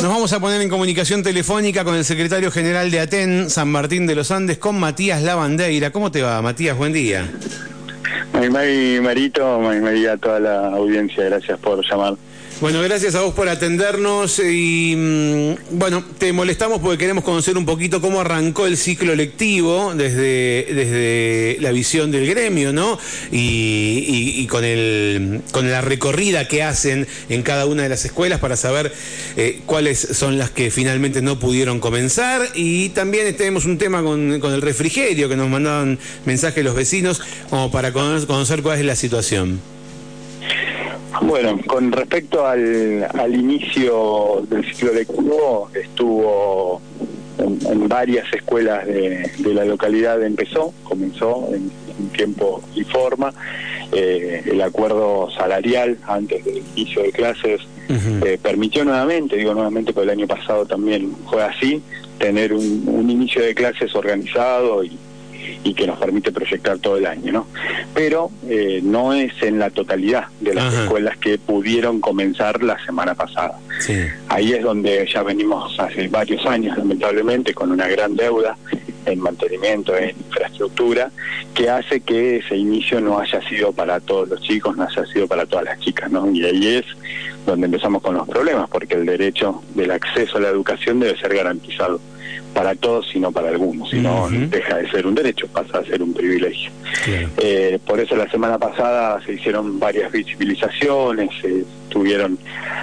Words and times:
Nos 0.00 0.12
vamos 0.12 0.32
a 0.32 0.38
poner 0.38 0.60
en 0.62 0.68
comunicación 0.68 1.24
telefónica 1.24 1.82
con 1.82 1.96
el 1.96 2.04
secretario 2.04 2.52
general 2.52 2.88
de 2.92 3.00
ATEN, 3.00 3.50
San 3.50 3.68
Martín 3.68 4.06
de 4.06 4.14
los 4.14 4.30
Andes, 4.30 4.56
con 4.56 4.78
Matías 4.78 5.22
Lavandeira. 5.22 5.90
¿Cómo 5.90 6.12
te 6.12 6.22
va, 6.22 6.40
Matías? 6.40 6.76
Buen 6.78 6.92
día. 6.92 7.28
Marito, 9.02 9.60
toda 10.20 10.38
la 10.38 10.68
audiencia, 10.68 11.24
gracias 11.24 11.58
por 11.58 11.84
llamar. 11.84 12.14
Bueno, 12.60 12.82
gracias 12.82 13.14
a 13.14 13.20
vos 13.20 13.34
por 13.34 13.48
atendernos 13.48 14.40
y 14.40 14.92
mm, 14.96 15.78
bueno, 15.78 16.04
te 16.18 16.32
molestamos 16.32 16.80
porque 16.80 16.98
queremos 16.98 17.22
conocer 17.22 17.56
un 17.56 17.64
poquito 17.64 18.00
cómo 18.00 18.20
arrancó 18.20 18.66
el 18.66 18.76
ciclo 18.76 19.14
lectivo 19.14 19.94
desde, 19.94 20.66
desde 20.74 21.58
la 21.60 21.70
visión 21.70 22.10
del 22.10 22.26
gremio, 22.26 22.72
¿no? 22.72 22.98
Y, 23.30 24.44
con, 24.48 24.64
el, 24.64 25.40
con 25.52 25.70
la 25.70 25.82
recorrida 25.82 26.48
que 26.48 26.64
hacen 26.64 27.06
en 27.28 27.42
cada 27.44 27.64
una 27.66 27.84
de 27.84 27.90
las 27.90 28.04
escuelas 28.04 28.40
para 28.40 28.56
saber 28.56 28.92
eh, 29.36 29.60
cuáles 29.64 30.00
son 30.00 30.36
las 30.36 30.50
que 30.50 30.72
finalmente 30.72 31.22
no 31.22 31.38
pudieron 31.38 31.78
comenzar. 31.78 32.42
Y 32.56 32.88
también 32.88 33.36
tenemos 33.36 33.66
un 33.66 33.78
tema 33.78 34.02
con, 34.02 34.40
con 34.40 34.52
el 34.52 34.62
refrigerio 34.62 35.28
que 35.28 35.36
nos 35.36 35.48
mandaban 35.48 36.00
mensajes 36.26 36.64
los 36.64 36.74
vecinos 36.74 37.20
como 37.50 37.70
para 37.70 37.92
conocer 37.92 38.62
cuál 38.62 38.80
es 38.80 38.84
la 38.84 38.96
situación. 38.96 39.77
Bueno, 41.22 41.58
con 41.66 41.92
respecto 41.92 42.46
al, 42.46 43.08
al 43.14 43.34
inicio 43.34 44.46
del 44.48 44.64
ciclo 44.64 44.92
lectivo, 44.92 45.70
estuvo 45.74 46.80
en, 47.38 47.88
varias 47.88 48.32
escuelas 48.32 48.86
de, 48.86 49.30
la 49.54 49.64
localidad, 49.64 50.22
empezó, 50.22 50.72
comenzó 50.84 51.48
en, 51.52 51.70
tiempo 52.12 52.62
y 52.74 52.84
forma. 52.84 53.32
Eh, 53.90 54.42
el 54.46 54.60
acuerdo 54.60 55.30
salarial 55.30 55.98
antes 56.06 56.44
del 56.44 56.62
inicio 56.76 57.02
de 57.02 57.10
clases 57.10 57.60
eh, 57.88 58.38
permitió 58.40 58.84
nuevamente, 58.84 59.36
digo 59.36 59.54
nuevamente 59.54 59.92
porque 59.92 60.10
el 60.12 60.18
año 60.18 60.26
pasado 60.26 60.66
también 60.66 61.12
fue 61.28 61.42
así, 61.42 61.82
tener 62.18 62.52
un, 62.52 62.84
un 62.86 63.10
inicio 63.10 63.42
de 63.42 63.54
clases 63.54 63.94
organizado 63.94 64.84
y, 64.84 64.96
y 65.64 65.74
que 65.74 65.86
nos 65.86 65.98
permite 65.98 66.32
proyectar 66.32 66.78
todo 66.78 66.96
el 66.96 67.06
año, 67.06 67.32
¿no? 67.32 67.46
Pero 67.94 68.30
eh, 68.48 68.80
no 68.82 69.12
es 69.12 69.32
en 69.42 69.58
la 69.58 69.70
totalidad 69.70 70.26
de 70.40 70.54
las 70.54 70.72
escuelas 70.72 71.16
que 71.18 71.38
pudieron 71.38 72.00
comenzar 72.00 72.62
la 72.62 72.82
semana 72.84 73.14
pasada. 73.14 73.58
Ahí 74.28 74.52
es 74.52 74.62
donde 74.62 75.08
ya 75.12 75.22
venimos 75.22 75.78
hace 75.78 76.08
varios 76.08 76.44
años, 76.46 76.76
lamentablemente, 76.76 77.54
con 77.54 77.72
una 77.72 77.88
gran 77.88 78.16
deuda 78.16 78.56
en 79.06 79.20
mantenimiento, 79.20 79.96
en 79.96 80.10
infraestructura, 80.10 81.10
que 81.54 81.70
hace 81.70 82.00
que 82.00 82.38
ese 82.38 82.56
inicio 82.56 83.00
no 83.00 83.18
haya 83.18 83.40
sido 83.48 83.72
para 83.72 84.00
todos 84.00 84.28
los 84.28 84.40
chicos, 84.42 84.76
no 84.76 84.84
haya 84.84 85.06
sido 85.06 85.26
para 85.26 85.46
todas 85.46 85.64
las 85.64 85.80
chicas, 85.80 86.10
¿no? 86.10 86.30
Y 86.30 86.44
ahí 86.44 86.76
es 86.76 86.84
donde 87.46 87.66
empezamos 87.66 88.02
con 88.02 88.14
los 88.14 88.28
problemas, 88.28 88.68
porque 88.68 88.94
el 88.94 89.06
derecho 89.06 89.62
del 89.74 89.90
acceso 89.90 90.36
a 90.36 90.40
la 90.40 90.48
educación 90.48 91.00
debe 91.00 91.18
ser 91.18 91.34
garantizado 91.34 92.00
para 92.54 92.74
todos, 92.74 93.08
sino 93.12 93.30
para 93.30 93.50
algunos, 93.50 93.90
si 93.90 94.00
no 94.00 94.28
deja 94.30 94.78
de 94.78 94.90
ser 94.90 95.06
un 95.06 95.14
derecho, 95.14 95.46
pasa 95.48 95.78
a 95.78 95.84
ser 95.84 96.02
un 96.02 96.12
privilegio. 96.12 96.70
Eh, 97.36 97.78
por 97.86 98.00
eso 98.00 98.16
la 98.16 98.28
semana 98.30 98.58
pasada 98.58 99.20
se 99.24 99.34
hicieron 99.34 99.78
varias 99.78 100.10
visibilizaciones, 100.10 101.30
se 101.40 101.64
tuvieron 101.88 102.38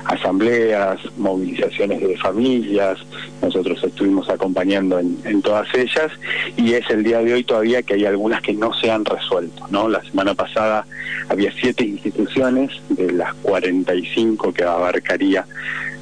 asambleas, 0.06 1.00
movilizaciones 1.18 2.02
de 2.02 2.18
familias, 2.18 3.00
nosotros 3.42 3.84
estuvimos 3.84 4.30
acompañando 4.30 5.00
en, 5.00 5.42
todas 5.42 5.68
ellas 5.76 6.12
y 6.58 6.74
es 6.74 6.90
el 6.90 7.04
día 7.04 7.20
de 7.20 7.34
hoy 7.34 7.44
todavía 7.44 7.84
que 7.84 7.96
hay 7.96 8.06
algunas 8.06 8.42
que 8.42 8.54
no 8.54 8.74
se 8.74 8.90
han 8.90 9.06
resuelto, 9.06 9.68
¿no? 9.70 9.90
La 9.90 10.02
semana 10.04 10.34
pasada 10.34 10.86
había 11.30 11.52
siete 11.52 11.84
instituciones 11.84 12.72
de 12.90 13.12
las 13.12 13.34
45 13.36 14.54
que 14.54 14.64
abarcaría 14.64 15.46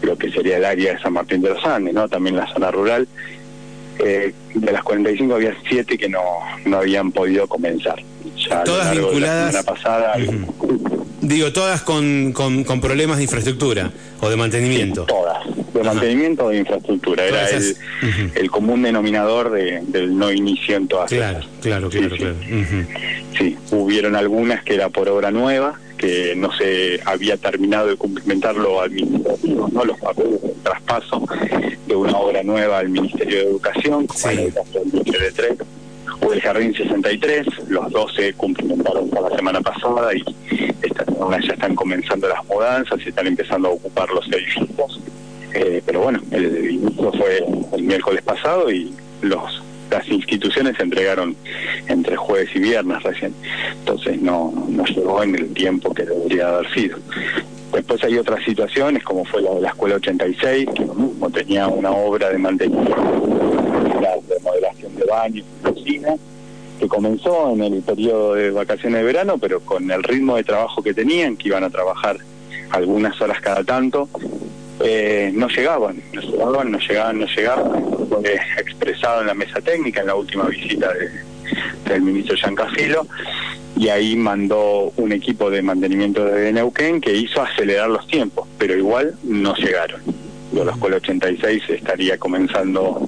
lo 0.02 0.18
que 0.18 0.32
sería 0.32 0.58
el 0.58 0.66
área 0.66 0.94
de 0.94 1.00
San 1.00 1.14
Martín 1.14 1.42
de 1.42 1.50
los 1.50 1.66
Andes, 1.66 1.94
¿no? 1.94 2.08
También 2.08 2.36
la 2.36 2.48
zona 2.54 2.72
rural 2.72 3.08
eh, 4.04 4.34
de 4.54 4.72
las 4.72 4.84
45 4.84 5.36
había 5.36 5.56
7 5.68 5.98
que 5.98 6.10
no, 6.10 6.22
no 6.66 6.78
habían 6.78 7.12
podido 7.12 7.48
comenzar. 7.48 8.02
todas 8.66 8.92
vinculadas. 8.92 9.54
La 9.54 9.64
pasada, 9.64 10.14
Digo, 11.22 11.54
todas 11.54 11.82
con, 11.84 12.34
con, 12.34 12.82
problemas 12.82 13.16
de 13.16 13.24
infraestructura 13.24 13.92
o 14.20 14.30
de 14.30 14.36
mantenimiento. 14.36 15.06
todas, 15.06 15.42
de 15.74 15.82
mantenimiento 15.82 16.46
o 16.46 16.50
de 16.50 16.58
infraestructura. 16.58 17.26
Era 17.26 17.50
el, 17.50 17.78
el, 18.36 18.52
común 18.52 18.82
denominador 18.82 19.52
del 19.52 20.18
no 20.18 20.34
inicio 20.34 20.76
en 20.76 20.90
todas 20.90 21.10
Claro, 21.10 21.40
claro, 21.62 21.90
claro, 21.90 22.16
claro. 22.18 22.36
Sí, 23.38 23.58
hubieron 23.72 24.18
algunas 24.18 24.64
que 24.64 24.76
era 24.76 24.90
por 24.90 25.08
obra 25.08 25.32
nueva, 25.32 25.80
que 26.04 26.36
no 26.36 26.52
se 26.52 27.00
había 27.06 27.38
terminado 27.38 27.88
de 27.88 27.96
cumplimentar 27.96 28.58
lo 28.58 28.82
administrativo, 28.82 29.70
¿no? 29.72 29.86
los 29.86 29.98
papeles 30.02 30.42
de 30.42 30.54
traspaso 30.62 31.26
de 31.88 31.96
una 31.96 32.18
obra 32.18 32.44
nueva 32.44 32.80
al 32.80 32.90
Ministerio 32.90 33.38
de 33.38 33.44
Educación, 33.44 34.06
como 34.06 34.30
el 34.30 34.54
de 34.54 35.32
Tren 35.32 35.58
o 36.20 36.34
el 36.34 36.42
Jardín 36.42 36.74
63, 36.76 37.48
los 37.70 37.90
dos 37.92 38.14
se 38.16 38.34
cumplimentaron 38.34 39.10
para 39.12 39.30
la 39.30 39.36
semana 39.38 39.62
pasada 39.62 40.14
y 40.14 40.24
esta 40.82 41.06
semana 41.06 41.40
ya 41.40 41.54
están 41.54 41.74
comenzando 41.74 42.28
las 42.28 42.44
mudanzas 42.48 43.00
y 43.06 43.08
están 43.08 43.28
empezando 43.28 43.70
a 43.70 43.72
ocupar 43.72 44.10
los 44.10 44.28
edificios. 44.28 45.00
Eh, 45.54 45.82
pero 45.86 46.02
bueno, 46.02 46.20
el 46.32 46.70
inicio 46.70 47.14
fue 47.14 47.46
el 47.78 47.84
miércoles 47.84 48.22
pasado 48.24 48.70
y 48.70 48.94
los 49.22 49.64
las 49.94 50.08
instituciones 50.10 50.76
se 50.76 50.84
entregaron 50.84 51.36
entre 51.88 52.16
jueves 52.16 52.50
y 52.56 52.60
viernes 52.60 53.02
recién, 53.04 53.34
entonces 53.80 54.20
no, 54.22 54.52
no 54.70 54.84
llegó 54.86 55.22
en 55.22 55.36
el 55.36 55.54
tiempo 55.54 55.94
que 55.94 56.04
debería 56.04 56.50
haber 56.50 56.74
sido. 56.74 56.98
Después 57.72 58.04
hay 58.04 58.18
otras 58.18 58.44
situaciones, 58.44 59.04
como 59.04 59.26
fue 59.26 59.42
la 59.42 59.52
de 59.54 59.62
la 59.62 59.70
Escuela 59.70 59.96
86, 59.96 60.70
que 60.76 60.86
mismo 60.86 61.30
tenía 61.30 61.68
una 61.68 61.92
obra 61.92 62.30
de 62.30 62.38
mantenimiento, 62.38 62.96
la 64.02 64.16
remodelación 64.30 64.96
de 64.96 65.06
baños 65.06 65.46
cocina, 65.64 66.16
que 66.80 66.88
comenzó 66.88 67.52
en 67.52 67.64
el 67.64 67.82
periodo 67.82 68.34
de 68.36 68.52
vacaciones 68.52 69.00
de 69.00 69.06
verano, 69.06 69.38
pero 69.40 69.60
con 69.60 69.90
el 69.90 70.04
ritmo 70.04 70.36
de 70.36 70.44
trabajo 70.44 70.82
que 70.82 70.94
tenían, 70.94 71.38
que 71.38 71.50
iban 71.50 71.64
a 71.64 71.70
trabajar 71.70 72.18
algunas 72.72 73.20
horas 73.22 73.40
cada 73.42 73.64
tanto, 73.64 74.10
eh, 74.80 75.32
no 75.34 75.48
llegaban, 75.48 76.02
no 76.14 76.22
llegaban, 76.22 76.72
no 76.72 76.80
llegaban, 76.80 77.20
no 77.20 77.26
llegaban. 77.28 77.86
Fue 78.10 78.36
expresado 78.58 79.22
en 79.22 79.28
la 79.28 79.34
mesa 79.34 79.62
técnica 79.62 80.02
en 80.02 80.08
la 80.08 80.16
última 80.16 80.46
visita 80.46 80.92
del 81.86 82.02
ministro 82.02 82.36
Giancafilo 82.36 83.06
y 83.76 83.90
ahí 83.90 84.16
mandó 84.16 84.92
un 84.98 85.12
equipo 85.12 85.50
de 85.50 85.62
mantenimiento 85.62 86.26
de 86.26 86.52
Neuquén 86.54 87.02
que 87.02 87.14
hizo 87.14 87.42
acelerar 87.42 87.90
los 87.90 88.08
tiempos, 88.08 88.48
pero 88.58 88.76
igual 88.78 89.16
no 89.24 89.56
llegaron. 89.56 90.02
La 90.54 90.72
escuela 90.72 90.98
86 90.98 91.64
estaría 91.70 92.18
comenzando 92.18 93.08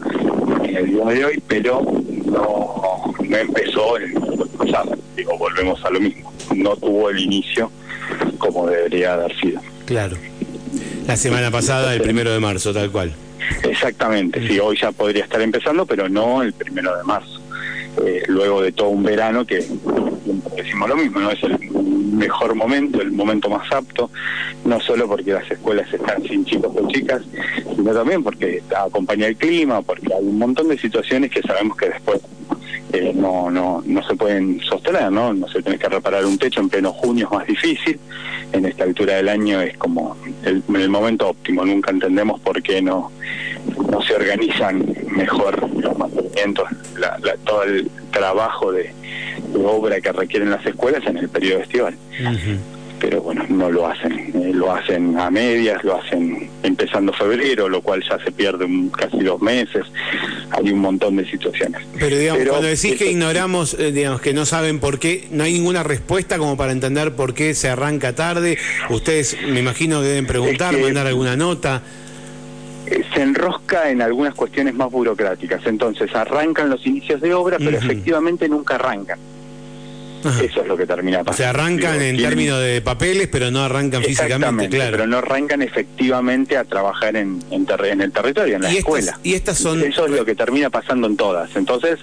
en 0.64 0.76
el 0.76 0.88
día 0.88 1.06
de 1.06 1.26
hoy, 1.26 1.44
pero 1.48 1.82
no, 2.26 3.14
no 3.24 3.38
empezó 3.38 3.98
el 3.98 4.14
pasado. 4.58 4.98
Digo, 5.16 5.38
volvemos 5.38 5.84
a 5.86 5.92
lo 5.92 6.00
mismo. 6.00 6.34
No 6.56 6.76
tuvo 6.76 7.12
el 7.12 7.20
inicio 7.20 7.72
como 8.40 8.68
debería 8.68 9.14
haber 9.14 9.36
sido. 9.40 9.62
Claro. 9.86 10.18
La 11.08 11.16
semana 11.18 11.52
pasada, 11.52 11.94
el 11.94 12.02
primero 12.02 12.32
de 12.32 12.40
marzo, 12.40 12.74
tal 12.74 12.92
cual. 12.92 13.14
Exactamente, 13.64 14.46
sí, 14.48 14.60
hoy 14.60 14.78
ya 14.82 14.92
podría 14.92 15.24
estar 15.24 15.42
empezando, 15.42 15.86
pero 15.86 16.10
no 16.10 16.42
el 16.42 16.54
primero 16.54 16.96
de 16.98 17.04
marzo. 17.04 17.42
Eh, 18.04 18.24
luego 18.28 18.62
de 18.62 18.72
todo 18.72 18.90
un 18.90 19.04
verano 19.04 19.46
que 19.46 19.66
decimos 20.56 20.90
lo 20.90 20.96
mismo, 20.96 21.20
no 21.20 21.32
es 21.32 21.42
el 21.44 21.58
mejor 22.16 22.56
momento, 22.56 23.02
el 23.02 23.12
momento 23.12 23.50
más 23.50 23.72
apto, 23.72 24.10
no 24.66 24.80
solo 24.80 25.08
porque 25.08 25.32
las 25.32 25.50
escuelas 25.50 25.92
están 25.94 26.24
sin 26.24 26.44
chicos 26.44 26.74
o 26.76 26.88
chicas, 26.90 27.22
sino 27.76 27.94
también 27.94 28.24
porque 28.24 28.64
acompaña 28.76 29.28
el 29.28 29.38
clima, 29.38 29.82
porque 29.82 30.14
hay 30.14 30.24
un 30.24 30.40
montón 30.40 30.70
de 30.70 30.78
situaciones 30.78 31.30
que 31.30 31.42
sabemos 31.42 31.78
que 31.78 31.90
después 31.90 32.20
eh, 32.96 33.14
no, 33.14 33.50
no, 33.50 33.84
no 33.86 34.04
se 34.08 34.16
pueden 34.16 34.62
sostener, 34.62 35.12
¿no? 35.12 35.34
No 35.34 35.48
se 35.48 35.62
tiene 35.62 35.78
que 35.78 35.90
reparar 35.90 36.26
un 36.26 36.38
techo 36.38 36.62
en 36.62 36.70
pleno 36.70 36.94
junio 36.94 37.26
es 37.26 37.32
más 37.32 37.48
difícil, 37.48 38.00
en 38.52 38.66
esta 38.66 38.84
altura 38.84 39.16
del 39.16 39.30
año 39.30 39.62
es 39.62 39.78
como 39.78 40.16
el, 40.44 40.64
momento 40.90 41.30
óptimo, 41.30 41.66
nunca 41.66 41.92
entendemos 41.92 42.40
por 42.40 42.62
qué 42.62 42.82
no, 42.82 43.12
no 43.92 44.02
se 44.02 44.16
organizan 44.16 44.86
mejor 45.12 45.70
los 45.78 45.98
mantenimientos, 45.98 46.70
todo 47.44 47.64
el 47.64 47.90
trabajo 48.12 48.72
de, 48.72 48.94
obra 49.58 50.00
que 50.00 50.12
requieren 50.12 50.50
las 50.52 50.66
escuelas 50.66 51.06
en 51.08 51.18
el 51.18 51.30
periodo 51.30 51.62
estival 51.62 51.96
pero 53.06 53.22
bueno, 53.22 53.46
no 53.50 53.70
lo 53.70 53.86
hacen. 53.86 54.14
Eh, 54.34 54.52
lo 54.52 54.74
hacen 54.74 55.16
a 55.20 55.30
medias, 55.30 55.84
lo 55.84 55.96
hacen 55.96 56.50
empezando 56.64 57.14
febrero, 57.14 57.70
lo 57.70 57.84
cual 57.84 58.04
ya 58.10 58.18
se 58.18 58.32
pierde 58.32 58.68
casi 58.98 59.20
dos 59.20 59.40
meses. 59.44 59.86
Hay 60.50 60.72
un 60.72 60.80
montón 60.80 61.16
de 61.16 61.30
situaciones. 61.30 61.86
Pero 62.00 62.18
digamos, 62.18 62.48
cuando 62.50 62.68
decís 62.68 62.96
que 62.98 63.12
ignoramos, 63.12 63.76
eh, 63.76 63.92
digamos, 63.92 64.22
que 64.22 64.34
no 64.34 64.48
saben 64.48 64.80
por 64.80 64.98
qué, 64.98 65.28
no 65.30 65.44
hay 65.44 65.54
ninguna 65.54 65.84
respuesta 65.84 66.40
como 66.40 66.58
para 66.58 66.72
entender 66.72 67.14
por 67.14 67.36
qué 67.36 67.54
se 67.54 67.70
arranca 67.70 68.16
tarde. 68.16 68.58
Ustedes, 68.90 69.38
me 69.48 69.60
imagino, 69.60 70.02
deben 70.02 70.26
preguntar, 70.26 70.76
mandar 70.76 71.06
alguna 71.06 71.36
nota 71.36 71.84
eh, 72.88 73.04
se 73.14 73.22
enrosca 73.22 73.92
en 73.92 74.02
algunas 74.02 74.34
cuestiones 74.34 74.74
más 74.74 74.90
burocráticas. 74.90 75.64
Entonces 75.68 76.16
arrancan 76.16 76.72
los 76.72 76.84
inicios 76.88 77.22
de 77.22 77.36
obra, 77.36 77.58
pero 77.60 77.78
efectivamente 77.78 78.50
nunca 78.50 78.76
arrancan. 78.76 79.20
Eso 80.42 80.62
es 80.62 80.68
lo 80.68 80.78
que 80.78 80.86
termina 80.86 81.20
pasando. 81.20 81.32
O 81.32 81.38
sea, 81.38 81.50
arrancan 81.50 82.02
en 82.02 82.18
términos 82.18 82.60
de 82.60 82.82
papeles, 82.82 83.28
pero 83.32 83.52
no 83.52 83.64
arrancan 83.64 84.04
físicamente, 84.04 84.70
claro. 84.70 84.92
Pero 84.92 85.08
no 85.08 85.18
arrancan 85.18 85.62
efectivamente 85.62 86.58
a 86.58 86.64
trabajar 86.64 87.16
en, 87.16 87.44
en, 87.52 88.02
el 88.02 88.12
territorio, 88.12 88.56
en 88.56 88.64
la 88.64 88.72
escuela. 88.72 89.20
y 89.24 89.34
estas 89.34 89.58
son... 89.58 89.82
Eso 89.82 90.06
es 90.06 90.12
lo 90.12 90.26
que 90.26 90.36
termina 90.36 90.70
pasando 90.70 91.08
en 91.08 91.18
todas. 91.18 91.56
Entonces, 91.56 92.00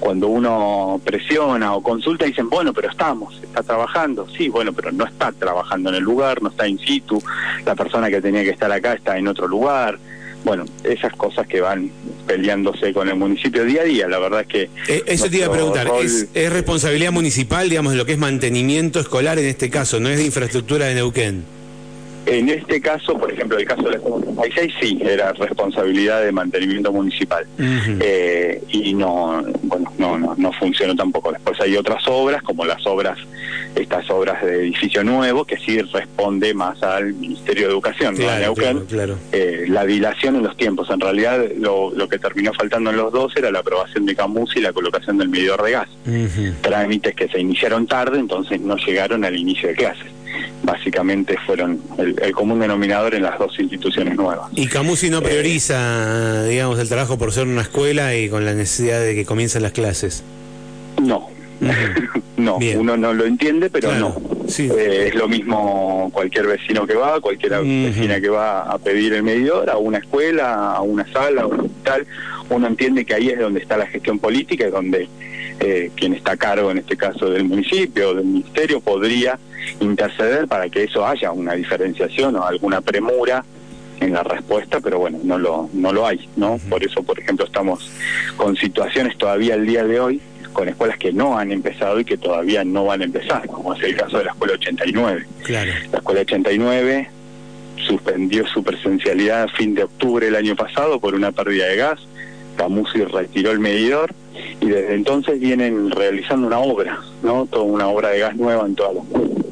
cuando 0.00 0.28
uno 0.28 1.00
presiona 1.04 1.74
o 1.74 1.82
consulta, 1.82 2.24
dicen, 2.24 2.48
bueno, 2.50 2.72
pero 2.72 2.90
estamos, 2.90 3.40
está 3.42 3.62
trabajando. 3.62 4.28
Sí, 4.36 4.48
bueno, 4.48 4.72
pero 4.72 4.92
no 4.92 5.04
está 5.04 5.32
trabajando 5.32 5.90
en 5.90 5.96
el 5.96 6.02
lugar, 6.02 6.42
no 6.42 6.50
está 6.50 6.68
in 6.68 6.78
situ. 6.78 7.22
La 7.64 7.74
persona 7.74 8.10
que 8.10 8.20
tenía 8.20 8.42
que 8.42 8.50
estar 8.50 8.70
acá 8.70 8.94
está 8.94 9.16
en 9.16 9.28
otro 9.28 9.48
lugar 9.48 9.98
bueno, 10.44 10.66
esas 10.84 11.12
cosas 11.14 11.46
que 11.46 11.60
van 11.60 11.90
peleándose 12.26 12.92
con 12.92 13.08
el 13.08 13.16
municipio 13.16 13.64
día 13.64 13.82
a 13.82 13.84
día, 13.84 14.08
la 14.08 14.18
verdad 14.18 14.42
es 14.42 14.46
que... 14.46 14.62
Eh, 14.88 15.02
eso 15.06 15.28
te 15.28 15.38
iba 15.38 15.46
a 15.46 15.52
preguntar, 15.52 15.88
¿es, 16.02 16.52
responsabilidad 16.52 17.12
municipal, 17.12 17.68
digamos, 17.68 17.92
de 17.92 17.98
lo 17.98 18.06
que 18.06 18.12
es 18.12 18.18
mantenimiento 18.18 19.00
escolar 19.00 19.38
en 19.38 19.46
este 19.46 19.70
caso, 19.70 20.00
no 20.00 20.10
es 20.10 20.18
de 20.18 20.24
infraestructura 20.24 20.86
de 20.86 20.94
Neuquén? 20.96 21.44
En 22.26 22.48
este 22.48 22.80
caso, 22.80 23.18
por 23.18 23.32
ejemplo, 23.32 23.58
el 23.58 23.66
caso 23.66 23.82
de 23.82 23.92
la 23.92 23.98
66 23.98 24.74
sí, 24.80 24.98
era 25.02 25.32
responsabilidad 25.32 26.22
de 26.22 26.32
mantenimiento 26.32 26.92
municipal. 26.92 27.46
Eh, 27.58 28.62
y 28.70 28.94
no, 28.94 29.42
bueno, 29.62 29.92
no, 29.98 30.18
no, 30.18 30.34
no 30.36 30.52
funcionó 30.52 30.94
tampoco. 30.96 31.32
Después 31.32 31.60
hay 31.60 31.76
otras 31.76 32.06
obras, 32.08 32.42
como 32.42 32.64
las 32.64 32.86
obras, 32.86 33.18
estas 33.74 34.08
obras 34.10 34.42
de 34.42 34.56
edificio 34.60 35.04
nuevo, 35.04 35.44
que 35.44 35.58
sí 35.58 35.80
responde 35.82 36.54
más 36.54 36.82
al 36.82 37.12
Ministerio 37.14 37.66
de 37.66 37.72
Educación. 37.72 38.16
Claro, 38.16 38.54
claro, 38.54 39.18
eh, 39.32 39.66
la 39.68 39.84
dilación 39.84 40.36
en 40.36 40.44
los 40.44 40.56
tiempos. 40.56 40.88
En 40.90 41.00
realidad, 41.00 41.44
lo, 41.58 41.90
lo, 41.90 42.08
que 42.08 42.18
terminó 42.18 42.52
faltando 42.54 42.90
en 42.90 42.96
los 42.96 43.12
dos 43.12 43.36
era 43.36 43.50
la 43.50 43.58
aprobación 43.58 44.06
de 44.06 44.14
Camus 44.14 44.56
y 44.56 44.60
la 44.60 44.72
colocación 44.72 45.18
del 45.18 45.28
medidor 45.28 45.62
de 45.62 45.70
gas. 45.72 45.88
Trámites 46.62 47.14
que 47.14 47.28
se 47.28 47.40
iniciaron 47.40 47.86
tarde, 47.86 48.18
entonces 48.18 48.60
no 48.60 48.76
llegaron 48.76 49.24
al 49.24 49.36
inicio 49.36 49.68
de 49.68 49.74
clases 49.74 50.13
básicamente 50.62 51.36
fueron 51.46 51.80
el, 51.98 52.32
común 52.32 52.60
denominador 52.60 53.14
en 53.14 53.22
las 53.22 53.38
dos 53.38 53.58
instituciones 53.58 54.16
nuevas. 54.16 54.50
¿Y 54.54 54.66
Camusi 54.66 55.10
no 55.10 55.18
eh, 55.18 55.22
prioriza, 55.22 56.44
digamos, 56.44 56.78
el 56.78 56.88
trabajo 56.88 57.18
por 57.18 57.32
ser 57.32 57.46
una 57.46 57.62
escuela 57.62 58.14
y 58.16 58.28
con 58.28 58.44
la 58.44 58.54
necesidad 58.54 59.00
de 59.00 59.14
que 59.14 59.24
comiencen 59.24 59.62
las 59.62 59.72
clases? 59.72 60.22
No, 61.02 61.28
no, 62.36 62.56
uno 62.56 62.96
no 62.96 63.12
lo 63.12 63.24
entiende, 63.24 63.70
pero 63.70 63.94
no. 63.94 64.16
Eh, 64.58 65.06
es 65.08 65.14
lo 65.14 65.26
mismo 65.26 66.10
cualquier 66.12 66.46
vecino 66.46 66.86
que 66.86 66.94
va, 66.94 67.20
cualquier 67.20 67.62
vecina 67.62 68.20
que 68.20 68.28
va 68.28 68.62
a 68.62 68.78
pedir 68.78 69.14
el 69.14 69.22
medidor, 69.22 69.70
a 69.70 69.78
una 69.78 69.98
escuela, 69.98 70.72
a 70.72 70.82
una 70.82 71.10
sala, 71.10 71.42
a 71.42 71.46
un 71.46 71.60
hospital, 71.60 72.06
uno 72.50 72.66
entiende 72.66 73.04
que 73.04 73.14
ahí 73.14 73.28
es 73.28 73.38
donde 73.38 73.60
está 73.60 73.76
la 73.76 73.86
gestión 73.86 74.18
política, 74.18 74.66
y 74.66 74.70
donde 74.70 75.08
eh, 75.60 75.90
quien 75.94 76.14
está 76.14 76.32
a 76.32 76.36
cargo, 76.36 76.70
en 76.70 76.78
este 76.78 76.96
caso 76.96 77.30
del 77.30 77.44
municipio 77.44 78.10
o 78.10 78.14
del 78.14 78.26
ministerio, 78.26 78.80
podría 78.80 79.38
interceder 79.80 80.46
para 80.46 80.68
que 80.68 80.84
eso 80.84 81.06
haya 81.06 81.32
una 81.32 81.54
diferenciación 81.54 82.36
o 82.36 82.44
alguna 82.44 82.80
premura 82.80 83.44
en 84.00 84.12
la 84.12 84.22
respuesta, 84.22 84.80
pero 84.80 84.98
bueno, 84.98 85.18
no 85.22 85.38
lo, 85.38 85.70
no 85.72 85.92
lo 85.92 86.06
hay, 86.06 86.28
¿no? 86.36 86.58
Por 86.68 86.84
eso, 86.84 87.02
por 87.02 87.18
ejemplo, 87.18 87.46
estamos 87.46 87.90
con 88.36 88.56
situaciones 88.56 89.16
todavía 89.16 89.54
el 89.54 89.66
día 89.66 89.84
de 89.84 90.00
hoy 90.00 90.20
con 90.54 90.68
escuelas 90.68 90.96
que 90.96 91.12
no 91.12 91.36
han 91.36 91.52
empezado 91.52 92.00
y 92.00 92.04
que 92.06 92.16
todavía 92.16 92.64
no 92.64 92.86
van 92.86 93.02
a 93.02 93.04
empezar, 93.04 93.46
como 93.48 93.74
es 93.74 93.82
el 93.82 93.96
caso 93.96 94.18
de 94.18 94.24
la 94.24 94.30
escuela 94.30 94.54
89. 94.54 95.26
Claro. 95.42 95.72
La 95.92 95.98
escuela 95.98 96.20
89 96.22 97.10
suspendió 97.86 98.46
su 98.46 98.62
presencialidad 98.62 99.42
a 99.42 99.48
fin 99.48 99.74
de 99.74 99.82
octubre 99.82 100.24
del 100.24 100.36
año 100.36 100.56
pasado 100.56 100.98
por 101.00 101.14
una 101.14 101.32
pérdida 101.32 101.66
de 101.66 101.76
gas. 101.76 102.00
Camusi 102.56 103.04
retiró 103.04 103.50
el 103.50 103.58
medidor 103.58 104.14
y 104.60 104.66
desde 104.66 104.94
entonces 104.94 105.40
vienen 105.40 105.90
realizando 105.90 106.46
una 106.46 106.60
obra, 106.60 107.00
¿no? 107.22 107.46
Toda 107.46 107.64
una 107.64 107.88
obra 107.88 108.10
de 108.10 108.20
gas 108.20 108.36
nueva 108.36 108.64
en 108.64 108.76
toda 108.76 108.94
la 108.94 109.00
escuela. 109.00 109.43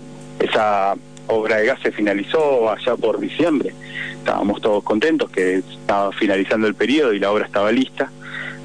Esa 0.52 0.94
obra 1.28 1.56
de 1.56 1.66
gas 1.66 1.81
se 1.82 1.90
finalizó 1.93 2.70
allá 2.70 2.94
por 2.94 3.19
diciembre. 3.19 3.72
Estábamos 4.19 4.60
todos 4.60 4.84
contentos 4.84 5.31
que 5.31 5.56
estaba 5.56 6.12
finalizando 6.12 6.66
el 6.66 6.75
periodo 6.75 7.14
y 7.14 7.19
la 7.19 7.32
obra 7.32 7.46
estaba 7.46 7.72
lista, 7.72 8.10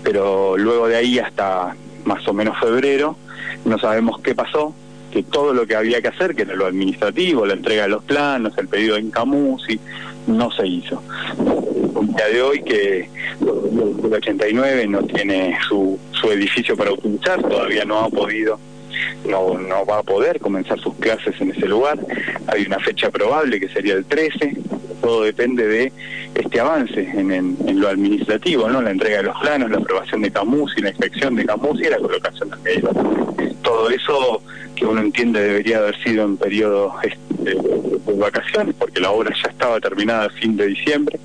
pero 0.04 0.58
luego 0.58 0.90
de 0.90 0.98
ahí 0.98 1.18
hasta 1.18 1.78
más 2.04 2.28
o 2.28 2.34
menos 2.34 2.60
febrero 2.60 3.16
no 3.64 3.80
sabemos 3.80 4.20
qué 4.20 4.36
pasó, 4.36 4.76
que 5.12 5.24
todo 5.24 5.54
lo 5.54 5.66
que 5.66 5.78
había 5.78 6.02
que 6.02 6.10
hacer, 6.10 6.36
que 6.36 6.42
era 6.42 6.56
lo 6.56 6.66
administrativo, 6.66 7.46
la 7.46 7.54
entrega 7.54 7.84
de 7.84 7.90
los 7.90 8.04
planos, 8.04 8.58
el 8.58 8.68
pedido 8.68 8.98
en 8.98 9.10
Camusi, 9.10 9.80
no 10.28 10.52
se 10.52 10.68
hizo. 10.68 11.02
Un 11.38 12.14
día 12.14 12.28
de 12.28 12.42
hoy 12.42 12.64
que 12.64 13.10
el 13.40 14.14
89 14.14 14.88
no 14.88 15.04
tiene 15.04 15.58
su, 15.70 15.98
su 16.12 16.30
edificio 16.34 16.76
para 16.76 16.92
utilizar, 16.92 17.42
todavía 17.42 17.86
no 17.86 18.00
ha 18.00 18.10
podido 18.10 18.60
no, 19.26 19.58
no 19.58 19.86
va 19.86 20.00
a 20.00 20.04
poder 20.04 20.40
comenzar 20.40 20.80
sus 20.80 20.96
clases 20.96 21.40
en 21.40 21.52
ese 21.52 21.68
lugar. 21.68 22.00
Hay 22.48 22.66
una 22.66 22.80
fecha 22.80 23.10
probable 23.10 23.60
que 23.60 23.70
sería 23.70 23.94
el 23.94 24.06
13. 24.06 24.58
Todo 25.02 25.24
depende 25.24 25.68
de 25.68 25.92
este 26.36 26.60
avance 26.60 27.02
en, 27.02 27.32
en, 27.32 27.80
lo 27.80 27.88
administrativo, 27.88 28.70
¿no? 28.70 28.82
La 28.82 28.92
entrega 28.92 29.18
de 29.18 29.24
los 29.24 29.38
planos, 29.40 29.70
la 29.70 29.78
aprobación 29.78 30.22
de 30.22 30.32
Camus 30.32 30.74
y 30.78 30.82
la 30.82 30.90
inspección 30.90 31.36
de 31.36 31.46
Camus 31.46 31.80
y 31.80 31.90
la 31.90 31.98
colocación 31.98 32.50
del 32.50 32.60
medio. 32.60 32.92
Todo 33.62 33.90
eso 33.90 34.42
que 34.76 34.86
uno 34.86 35.02
entiende 35.02 35.42
debería 35.42 35.80
haber 35.80 36.02
sido 36.04 36.26
en 36.26 36.38
periodo 36.38 36.94
este, 37.04 37.20
de 37.44 38.14
vacaciones, 38.18 38.76
porque 38.78 39.00
la 39.00 39.12
obra 39.12 39.34
ya 39.44 39.50
estaba 39.50 39.80
terminada 39.80 40.26
a 40.26 40.30
fin 40.30 40.56
de 40.58 40.68
diciembre, 40.68 41.20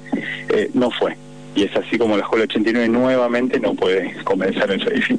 eh, 0.48 0.70
no 0.74 0.90
fue 0.90 1.16
y 1.54 1.64
es 1.64 1.76
así 1.76 1.98
como 1.98 2.16
la 2.16 2.22
Escuela 2.22 2.44
89 2.44 2.88
nuevamente 2.88 3.60
no 3.60 3.74
puede 3.74 4.14
comenzar 4.24 4.70
en 4.70 4.80
su 4.80 4.88
edificio. 4.88 5.18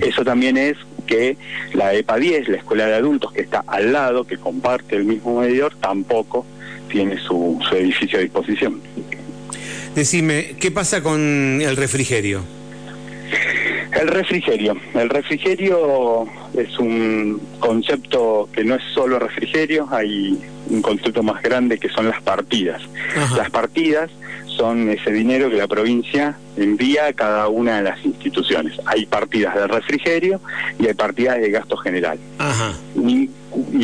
Eso 0.00 0.24
también 0.24 0.56
es 0.56 0.76
que 1.06 1.36
la 1.72 1.94
EPA 1.94 2.16
10, 2.16 2.48
la 2.48 2.56
Escuela 2.56 2.86
de 2.86 2.94
Adultos, 2.94 3.32
que 3.32 3.40
está 3.40 3.64
al 3.66 3.92
lado, 3.92 4.24
que 4.24 4.36
comparte 4.36 4.96
el 4.96 5.04
mismo 5.04 5.40
medidor, 5.40 5.74
tampoco 5.80 6.46
tiene 6.90 7.18
su, 7.18 7.58
su 7.68 7.74
edificio 7.76 8.18
a 8.18 8.22
disposición. 8.22 8.80
Decime, 9.94 10.56
¿qué 10.58 10.70
pasa 10.70 11.02
con 11.02 11.60
el 11.62 11.76
refrigerio? 11.76 12.42
El 14.00 14.08
refrigerio. 14.08 14.76
El 14.94 15.08
refrigerio 15.08 16.26
es 16.56 16.78
un 16.78 17.40
concepto 17.60 18.48
que 18.52 18.64
no 18.64 18.74
es 18.74 18.82
solo 18.92 19.18
refrigerio, 19.18 19.88
hay 19.90 20.38
un 20.68 20.82
concepto 20.82 21.22
más 21.22 21.42
grande 21.42 21.78
que 21.78 21.88
son 21.88 22.08
las 22.08 22.20
partidas. 22.22 22.82
Las 23.36 23.50
partidas 23.50 24.10
son 24.46 24.88
ese 24.88 25.10
dinero 25.10 25.50
que 25.50 25.56
la 25.56 25.66
provincia 25.66 26.36
envía 26.56 27.06
a 27.06 27.12
cada 27.12 27.48
una 27.48 27.78
de 27.78 27.82
las 27.82 28.04
instituciones. 28.04 28.78
Hay 28.86 29.06
partidas 29.06 29.54
de 29.54 29.66
refrigerio 29.66 30.40
y 30.78 30.86
hay 30.86 30.94
partidas 30.94 31.40
de 31.40 31.50
gasto 31.50 31.76
general. 31.76 32.18
Y, 32.96 33.30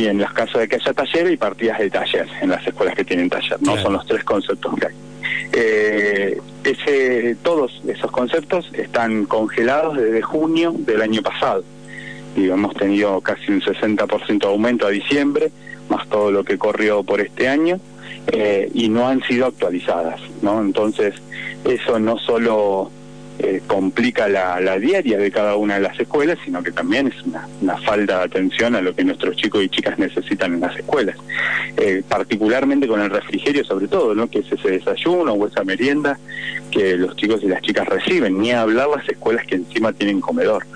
en 0.07 0.19
los 0.19 0.33
casos 0.33 0.61
de 0.61 0.69
que 0.69 0.77
haya 0.77 0.93
taller 0.93 1.27
hay 1.27 1.37
partidas 1.37 1.79
de 1.79 1.91
taller 1.91 2.27
en 2.43 2.51
las 2.51 2.67
escuelas 2.67 2.95
que 2.97 3.05
tienen 3.05 3.31
taller. 3.31 3.59
No 3.61 3.77
son 3.81 3.93
los 3.93 4.07
tres 4.07 4.25
conceptos 4.25 4.75
que 4.75 4.87
hay. 4.87 4.95
Eh, 5.53 6.41
ese, 6.65 7.37
todos 7.43 7.83
esos 7.87 8.11
conceptos 8.11 8.71
están 8.73 9.25
congelados 9.25 9.97
desde 9.97 10.23
junio 10.23 10.73
del 10.77 11.03
año 11.03 11.23
pasado. 11.23 11.65
Y 12.37 12.49
hemos 12.49 12.75
tenido 12.75 13.21
casi 13.21 13.51
un 13.51 13.61
60% 13.61 14.39
de 14.41 14.47
aumento 14.47 14.87
a 14.87 14.91
diciembre, 14.91 15.51
más 15.89 16.09
todo 16.09 16.31
lo 16.31 16.45
que 16.45 16.59
corrió 16.59 17.03
por 17.03 17.21
este 17.21 17.49
año 17.49 17.81
eh, 18.29 18.71
y 18.73 18.89
no 18.89 19.09
han 19.09 19.23
sido 19.23 19.47
actualizadas, 19.47 20.21
¿no? 20.43 20.61
Entonces, 20.61 21.15
eso 21.65 21.99
no 21.99 22.19
solo 22.19 22.91
eh, 23.43 23.63
complica 23.67 24.29
la, 24.29 24.61
la, 24.61 24.79
diaria 24.79 25.17
de 25.17 25.31
cada 25.31 25.57
una 25.57 25.77
de 25.77 25.81
las 25.81 25.99
escuelas, 25.99 26.37
sino 26.45 26.63
que 26.63 26.73
también 26.73 27.07
es 27.07 27.15
una, 27.23 27.77
falta 27.79 28.19
de 28.19 28.25
atención 28.25 28.75
a 28.75 28.83
lo 28.83 28.95
que 28.95 29.03
nuestros 29.03 29.35
chicos 29.37 29.65
y 29.65 29.71
chicas 29.71 29.99
necesitan 29.99 30.53
en 30.53 30.61
las 30.61 30.77
escuelas, 30.77 31.17
eh, 31.79 32.03
particularmente 32.07 32.87
con 32.87 33.01
el 33.01 33.09
refrigerio 33.09 33.65
sobre 33.65 33.89
todo, 33.89 34.15
¿no? 34.15 34.29
que 34.29 34.41
es 34.41 34.53
ese 34.53 34.73
desayuno 34.73 35.33
o 35.33 35.47
esa 35.47 35.65
merienda 35.65 36.19
que 36.71 36.99
los 36.99 37.17
chicos 37.17 37.43
y 37.43 37.47
las 37.47 37.63
chicas 37.63 37.89
reciben, 37.89 38.39
ni 38.39 38.53
hablar 38.53 38.89
las 38.95 39.09
escuelas 39.09 39.47
que 39.47 39.55
encima 39.55 39.93
tienen 39.95 40.21
comedor. 40.21 40.67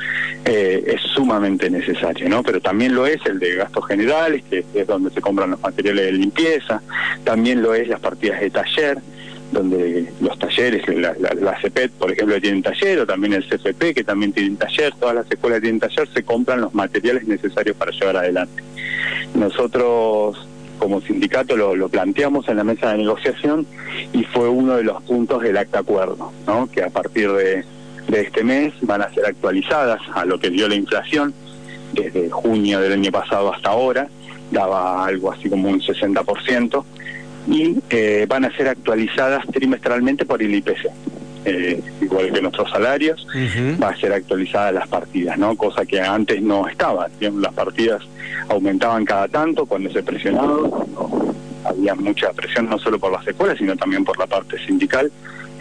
Eh, 0.47 0.85
es 0.87 1.01
sumamente 1.15 1.71
necesario, 1.71 2.29
¿no? 2.29 2.43
Pero 2.43 2.61
también 2.61 2.95
lo 2.95 3.07
es 3.07 3.19
el 3.25 3.39
de 3.39 3.57
gastos 3.57 3.87
generales, 3.87 4.43
que 4.51 4.65
es 4.75 4.87
donde 4.87 5.11
se 5.11 5.23
compran 5.23 5.51
los 5.51 5.61
materiales 5.61 6.05
de 6.05 6.13
limpieza, 6.13 6.83
también 7.25 7.63
lo 7.63 7.75
es 7.75 7.89
las 7.89 8.01
partidas 8.01 8.41
de 8.41 8.51
taller, 8.51 8.99
donde 9.55 10.13
los 10.21 10.39
talleres, 10.39 10.87
la, 10.89 11.15
la, 11.15 11.61
CEPET, 11.61 11.93
por 11.93 12.13
ejemplo, 12.13 12.39
tienen 12.41 12.63
taller, 12.63 13.01
o 13.01 13.07
también 13.07 13.33
el 13.33 13.45
CFP, 13.49 13.95
que 13.95 14.05
también 14.05 14.33
tienen 14.33 14.57
taller, 14.57 14.93
todas 15.01 15.15
las 15.15 15.31
escuelas 15.31 15.63
tienen 15.63 15.81
taller, 15.81 16.07
se 16.13 16.23
compran 16.23 16.61
los 16.61 16.75
materiales 16.75 17.27
necesarios 17.27 17.77
para 17.77 17.93
llevar 17.93 18.19
adelante. 18.19 18.63
Nosotros, 19.35 20.47
como 20.79 21.01
sindicato, 21.01 21.57
lo, 21.57 21.89
planteamos 21.89 22.49
en 22.49 22.59
la 22.59 22.65
mesa 22.65 22.93
de 22.93 22.99
negociación 22.99 23.67
y 24.13 24.25
fue 24.25 24.49
uno 24.49 24.77
de 24.77 24.85
los 24.85 25.03
puntos 25.05 25.43
del 25.43 25.57
acta 25.57 25.79
acuerdo, 25.79 26.33
¿no? 26.47 26.69
que 26.71 26.83
a 26.83 26.91
partir 26.91 27.31
de 27.33 27.65
este 28.13 28.45
mes 28.45 28.75
van 28.83 29.01
a 29.01 29.13
ser 29.15 29.25
actualizadas 29.25 30.01
a 30.13 30.27
lo 30.27 30.39
que 30.39 30.51
dio 30.51 30.69
la 30.69 30.75
inflación 30.75 31.33
desde 31.95 32.29
junio 32.31 32.81
del 32.81 32.93
año 32.93 33.13
pasado 33.13 33.53
hasta 33.53 33.71
ahora, 33.71 34.09
daba 34.51 35.05
algo 35.07 35.33
así 35.33 35.49
como 35.49 35.69
un 35.69 35.81
60%, 35.81 36.85
y 37.47 37.77
eh, 37.91 38.27
van 38.29 38.45
a 38.45 38.57
ser 38.57 38.69
actualizadas 38.69 39.47
trimestralmente 39.53 40.25
por 40.25 40.43
el 40.43 40.55
IPC. 40.55 40.87
eh, 41.45 41.81
igual 42.01 42.33
que 42.33 42.41
nuestros 42.41 42.71
salarios, 42.71 43.27
va 43.83 43.91
a 43.91 43.97
ser 43.97 44.13
actualizada 44.15 44.73
las 44.73 44.89
partidas, 44.89 45.37
¿no? 45.39 45.55
Cosa 45.57 45.85
que 45.85 46.01
antes 46.01 46.41
no 46.41 46.67
estaba. 46.69 47.09
Las 47.21 47.53
partidas 47.53 48.03
aumentaban 48.49 49.05
cada 49.05 49.29
tanto 49.29 49.67
cuando 49.67 49.91
se 49.93 50.03
presionaba, 50.03 50.57
había 51.65 51.95
mucha 51.95 52.33
presión 52.33 52.69
no 52.69 52.79
solo 52.79 52.99
por 52.99 53.13
las 53.13 53.27
escuelas, 53.27 53.59
sino 53.59 53.77
también 53.77 54.05
por 54.05 54.19
la 54.19 54.27
parte 54.27 54.59
sindical. 54.65 55.11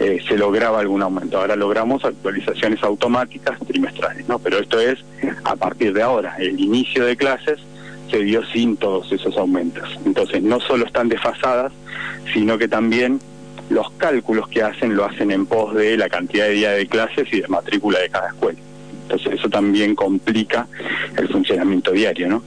Eh, 0.00 0.20
se 0.26 0.36
lograba 0.36 0.80
algún 0.80 1.02
aumento. 1.02 1.38
Ahora 1.38 1.54
logramos 1.54 2.04
actualizaciones 2.04 2.82
automáticas 2.82 3.58
trimestrales, 3.66 4.28
¿no? 4.28 4.38
Pero 4.38 4.58
esto 4.58 4.80
es 4.80 4.98
a 5.44 5.54
partir 5.54 5.92
de 5.92 6.02
ahora. 6.02 6.34
El 6.38 6.58
inicio 6.58 7.04
de 7.04 7.16
clases 7.16 7.60
se 8.14 8.22
dio 8.22 8.46
sin 8.46 8.76
todos 8.76 9.10
esos 9.10 9.36
aumentos. 9.36 9.88
Entonces, 10.06 10.40
no 10.40 10.60
solo 10.60 10.86
están 10.86 11.08
desfasadas, 11.08 11.72
sino 12.32 12.56
que 12.56 12.68
también 12.68 13.18
los 13.70 13.90
cálculos 13.92 14.48
que 14.48 14.62
hacen 14.62 14.94
lo 14.94 15.04
hacen 15.04 15.32
en 15.32 15.46
pos 15.46 15.74
de 15.74 15.96
la 15.96 16.08
cantidad 16.08 16.44
de 16.44 16.52
días 16.52 16.76
de 16.76 16.86
clases 16.86 17.26
y 17.32 17.40
de 17.40 17.48
matrícula 17.48 17.98
de 17.98 18.10
cada 18.10 18.28
escuela. 18.28 18.58
Entonces, 19.02 19.32
eso 19.40 19.48
también 19.48 19.96
complica 19.96 20.68
el 21.16 21.28
funcionamiento 21.28 21.90
diario, 21.90 22.28
¿no? 22.28 22.42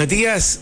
Matías, 0.00 0.60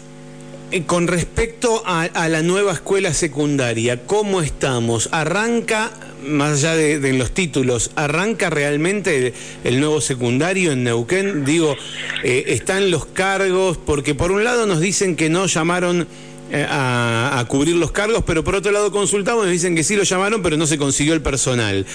eh, 0.71 0.85
con 0.85 1.07
respecto 1.07 1.83
a, 1.87 2.29
la 2.29 2.43
nueva 2.43 2.73
escuela 2.73 3.15
secundaria, 3.15 4.05
¿cómo 4.05 4.43
estamos? 4.43 5.09
¿Arranca, 5.13 5.93
más 6.27 6.59
allá 6.59 6.75
de, 6.77 7.13
los 7.13 7.33
títulos, 7.33 7.91
arranca 7.97 8.51
realmente 8.51 9.35
el, 9.65 9.81
nuevo 9.81 10.01
secundario 10.01 10.73
en 10.73 10.85
Neuquén? 10.85 11.45
Digo, 11.45 11.77
eh, 12.23 12.45
¿están 12.49 12.91
los 12.91 13.07
cargos? 13.07 13.79
Porque 13.79 14.15
por 14.15 14.33
un 14.33 14.45
lado 14.45 14.67
nos 14.67 14.81
dicen 14.81 15.17
que 15.17 15.29
no 15.29 15.47
llamaron 15.47 16.07
eh, 16.51 16.67
a, 16.69 17.45
cubrir 17.49 17.77
los 17.77 17.93
cargos, 17.93 18.23
pero 18.27 18.45
por 18.45 18.55
otro 18.55 18.73
lado 18.73 18.93
consultamos 18.93 19.45
y 19.45 19.47
nos 19.47 19.53
dicen 19.53 19.75
que 19.75 19.83
sí 19.83 19.97
lo 19.97 20.03
llamaron, 20.03 20.43
pero 20.43 20.57
no 20.57 20.67
se 20.67 20.79
consiguió 20.79 21.15
el 21.15 21.23
personal. 21.23 21.87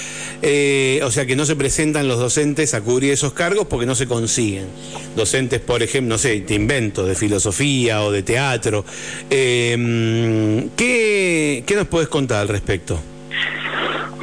Eh, 0.41 0.99
o 1.03 1.11
sea 1.11 1.25
que 1.25 1.35
no 1.35 1.45
se 1.45 1.55
presentan 1.55 2.07
los 2.07 2.19
docentes 2.19 2.73
a 2.73 2.81
cubrir 2.81 3.11
esos 3.11 3.33
cargos 3.33 3.67
porque 3.67 3.85
no 3.85 3.95
se 3.95 4.07
consiguen. 4.07 4.65
Docentes, 5.15 5.61
por 5.61 5.83
ejemplo, 5.83 6.15
no 6.15 6.17
sé, 6.17 6.41
te 6.41 6.55
invento, 6.55 7.05
de 7.05 7.15
filosofía 7.15 8.03
o 8.03 8.11
de 8.11 8.23
teatro. 8.23 8.83
¿qué, 9.29 10.67
¿Qué 11.65 11.75
nos 11.75 11.87
puedes 11.87 12.09
contar 12.09 12.41
al 12.41 12.47
respecto? 12.47 12.99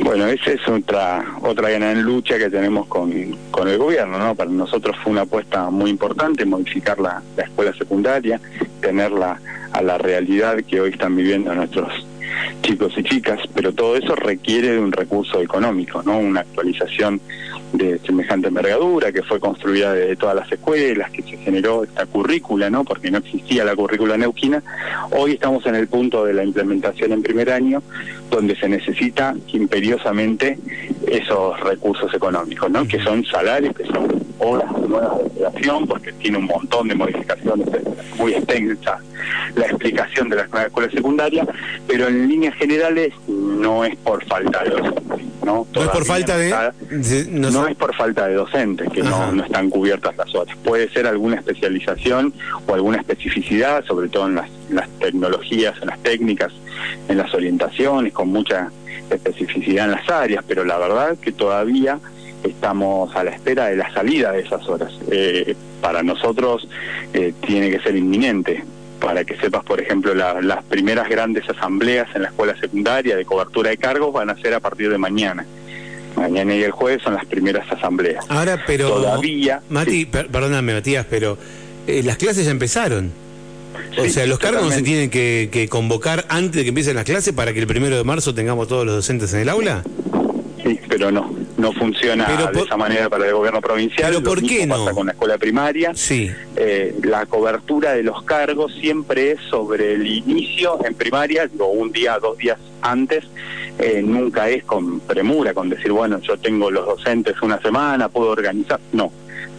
Bueno, 0.04 0.26
esa 0.26 0.50
es 0.50 0.68
otra 0.68 1.24
otra 1.40 1.70
gran 1.70 2.02
lucha 2.02 2.36
que 2.36 2.50
tenemos 2.50 2.86
con, 2.88 3.10
con 3.50 3.68
el 3.68 3.78
gobierno, 3.78 4.18
¿no? 4.18 4.34
Para 4.34 4.50
nosotros 4.50 4.94
fue 5.02 5.12
una 5.12 5.22
apuesta 5.22 5.70
muy 5.70 5.88
importante 5.88 6.44
modificar 6.44 7.00
la, 7.00 7.22
la 7.38 7.44
escuela 7.44 7.72
secundaria, 7.72 8.38
tenerla 8.82 9.40
a 9.72 9.80
la 9.80 9.96
realidad 9.96 10.58
que 10.68 10.82
hoy 10.82 10.90
están 10.90 11.16
viviendo 11.16 11.54
nuestros 11.54 12.06
chicos 12.60 12.92
y 12.98 13.02
chicas, 13.02 13.40
pero 13.54 13.72
todo 13.72 13.96
eso 13.96 14.14
requiere 14.14 14.72
de 14.72 14.78
un 14.78 14.92
recurso 14.92 15.40
económico, 15.40 16.02
¿no? 16.02 16.18
Una 16.18 16.40
actualización 16.40 17.18
de 17.76 17.98
semejante 18.00 18.48
envergadura 18.48 19.12
que 19.12 19.22
fue 19.22 19.40
construida 19.40 19.92
de 19.92 20.16
todas 20.16 20.36
las 20.36 20.50
escuelas, 20.50 21.10
que 21.10 21.22
se 21.22 21.36
generó 21.38 21.84
esta 21.84 22.06
currícula, 22.06 22.70
¿no? 22.70 22.84
Porque 22.84 23.10
no 23.10 23.18
existía 23.18 23.64
la 23.64 23.74
currícula 23.74 24.16
neuquina. 24.16 24.62
Hoy 25.10 25.32
estamos 25.32 25.66
en 25.66 25.74
el 25.74 25.88
punto 25.88 26.24
de 26.24 26.34
la 26.34 26.44
implementación 26.44 27.12
en 27.12 27.22
primer 27.22 27.50
año, 27.50 27.82
donde 28.30 28.56
se 28.56 28.68
necesita 28.68 29.34
imperiosamente 29.48 30.58
esos 31.06 31.58
recursos 31.60 32.12
económicos, 32.14 32.70
¿no? 32.70 32.86
Que 32.86 33.00
son 33.02 33.24
salarios, 33.24 33.74
que 33.74 33.84
son 33.86 34.24
horas 34.38 34.70
nuevas 34.88 35.18
de 35.18 35.24
operación, 35.46 35.86
porque 35.86 36.12
tiene 36.12 36.38
un 36.38 36.46
montón 36.46 36.88
de 36.88 36.94
modificaciones 36.94 37.68
muy 38.16 38.34
extensa 38.34 38.98
la 39.56 39.66
explicación 39.66 40.28
de 40.28 40.36
la 40.36 40.46
nueva 40.46 40.66
escuela 40.66 40.90
secundaria, 40.90 41.46
pero 41.86 42.08
en 42.08 42.28
líneas 42.28 42.54
generales 42.54 43.12
no 43.28 43.84
es 43.84 43.96
por 43.96 44.24
falta 44.24 44.64
de 44.64 44.70
docentes, 44.70 45.20
¿no? 45.44 45.66
no 45.72 45.82
es 45.82 45.88
por 45.88 46.04
falta 46.04 46.36
de... 46.36 46.54
no, 47.30 47.66
es 47.66 47.76
por 47.76 47.94
falta 47.94 48.26
de 48.26 48.34
docentes, 48.34 48.88
que 48.90 49.02
no, 49.02 49.32
no 49.32 49.44
están 49.44 49.70
cubiertas 49.70 50.16
las 50.16 50.34
horas. 50.34 50.56
Puede 50.64 50.88
ser 50.90 51.06
alguna 51.06 51.36
especialización 51.36 52.32
o 52.66 52.74
alguna 52.74 52.98
especificidad, 52.98 53.84
sobre 53.84 54.08
todo 54.08 54.28
en 54.28 54.36
las, 54.36 54.50
las 54.70 54.88
tecnologías, 54.98 55.74
en 55.80 55.88
las 55.88 56.02
técnicas, 56.02 56.52
en 57.08 57.18
las 57.18 57.32
orientaciones, 57.34 58.12
con 58.12 58.28
mucha 58.28 58.70
especificidad 59.10 59.86
en 59.86 59.92
las 59.92 60.08
áreas, 60.08 60.44
pero 60.46 60.64
la 60.64 60.78
verdad 60.78 61.16
que 61.18 61.32
todavía 61.32 61.98
estamos 62.42 63.14
a 63.16 63.24
la 63.24 63.30
espera 63.30 63.66
de 63.66 63.76
la 63.76 63.92
salida 63.92 64.32
de 64.32 64.40
esas 64.40 64.66
horas. 64.68 64.92
Eh, 65.10 65.54
para 65.80 66.02
nosotros 66.02 66.68
eh, 67.12 67.32
tiene 67.46 67.70
que 67.70 67.80
ser 67.80 67.96
inminente. 67.96 68.64
Para 69.04 69.22
que 69.22 69.36
sepas, 69.36 69.62
por 69.64 69.80
ejemplo, 69.82 70.14
las 70.14 70.64
primeras 70.64 71.08
grandes 71.10 71.46
asambleas 71.46 72.08
en 72.14 72.22
la 72.22 72.28
escuela 72.28 72.58
secundaria 72.58 73.14
de 73.14 73.26
cobertura 73.26 73.68
de 73.68 73.76
cargos 73.76 74.14
van 74.14 74.30
a 74.30 74.36
ser 74.36 74.54
a 74.54 74.60
partir 74.60 74.90
de 74.90 74.96
mañana. 74.96 75.44
Mañana 76.16 76.54
y 76.54 76.62
el 76.62 76.70
jueves 76.70 77.02
son 77.02 77.12
las 77.12 77.26
primeras 77.26 77.70
asambleas. 77.70 78.24
Ahora, 78.30 78.64
pero... 78.66 78.88
Todavía... 78.88 79.60
Mati, 79.68 80.06
perdóname, 80.06 80.72
Matías, 80.72 81.04
pero 81.10 81.36
eh, 81.86 82.02
las 82.02 82.16
clases 82.16 82.46
ya 82.46 82.50
empezaron. 82.50 83.12
o 83.98 84.08
sea, 84.08 84.26
los 84.26 84.38
cargos 84.38 84.62
no 84.62 84.70
se 84.70 84.80
tienen 84.80 85.10
que, 85.10 85.50
que, 85.52 85.68
convocar 85.68 86.24
antes 86.30 86.54
de 86.54 86.62
que 86.62 86.68
empiecen 86.70 86.96
las 86.96 87.04
clases 87.04 87.34
para 87.34 87.52
que 87.52 87.60
el 87.60 87.66
primero 87.66 87.98
de 87.98 88.04
marzo 88.04 88.34
tengamos 88.34 88.68
todos 88.68 88.86
los 88.86 88.94
docentes 88.94 89.34
en 89.34 89.40
el 89.40 89.50
aula. 89.50 89.82
Sí, 90.62 90.80
pero 90.88 91.10
no 91.10 91.43
no 91.64 91.72
funciona 91.72 92.26
de 92.52 92.60
esa 92.60 92.76
manera 92.76 93.08
para 93.08 93.26
el 93.26 93.32
gobierno 93.32 93.62
provincial. 93.62 94.12
¿Pero 94.12 94.22
por 94.22 94.42
qué 94.42 94.66
no? 94.66 94.76
Pasa 94.76 94.92
con 94.92 95.06
la 95.06 95.12
escuela 95.12 95.38
primaria. 95.38 95.92
Sí. 95.94 96.30
Eh, 96.56 96.94
la 97.02 97.24
cobertura 97.24 97.94
de 97.94 98.02
los 98.02 98.22
cargos 98.24 98.74
siempre 98.74 99.32
es 99.32 99.40
sobre 99.48 99.94
el 99.94 100.06
inicio 100.06 100.78
en 100.84 100.94
primaria, 100.94 101.48
o 101.58 101.66
un 101.68 101.90
día, 101.90 102.18
dos 102.18 102.36
días 102.36 102.58
antes. 102.82 103.24
Eh, 103.78 104.02
nunca 104.04 104.50
es 104.50 104.62
con 104.64 105.00
premura, 105.00 105.54
con 105.54 105.70
decir, 105.70 105.90
bueno, 105.90 106.20
yo 106.20 106.36
tengo 106.36 106.70
los 106.70 106.84
docentes 106.84 107.40
una 107.40 107.58
semana, 107.60 108.10
puedo 108.10 108.30
organizar. 108.30 108.78
No, 108.92 109.10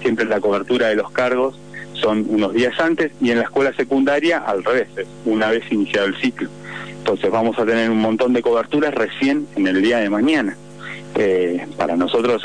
siempre 0.02 0.26
la 0.26 0.40
cobertura 0.40 0.88
de 0.88 0.96
los 0.96 1.10
cargos 1.12 1.60
son 1.94 2.26
unos 2.30 2.54
días 2.54 2.80
antes 2.80 3.14
y 3.20 3.32
en 3.32 3.40
la 3.40 3.46
escuela 3.46 3.74
secundaria 3.74 4.38
al 4.38 4.64
revés, 4.64 4.90
una 5.26 5.50
vez 5.50 5.64
iniciado 5.72 6.08
el 6.08 6.16
ciclo. 6.18 6.50
Entonces 7.00 7.32
vamos 7.32 7.58
a 7.58 7.66
tener 7.66 7.90
un 7.90 8.00
montón 8.00 8.34
de 8.34 8.42
coberturas 8.42 8.94
recién 8.94 9.48
en 9.56 9.68
el 9.68 9.82
día 9.82 9.98
de 9.98 10.10
mañana. 10.10 10.56
Eh, 11.18 11.66
para 11.78 11.96
nosotros 11.96 12.42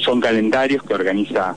son 0.00 0.20
calendarios 0.20 0.82
que 0.84 0.94
organiza 0.94 1.56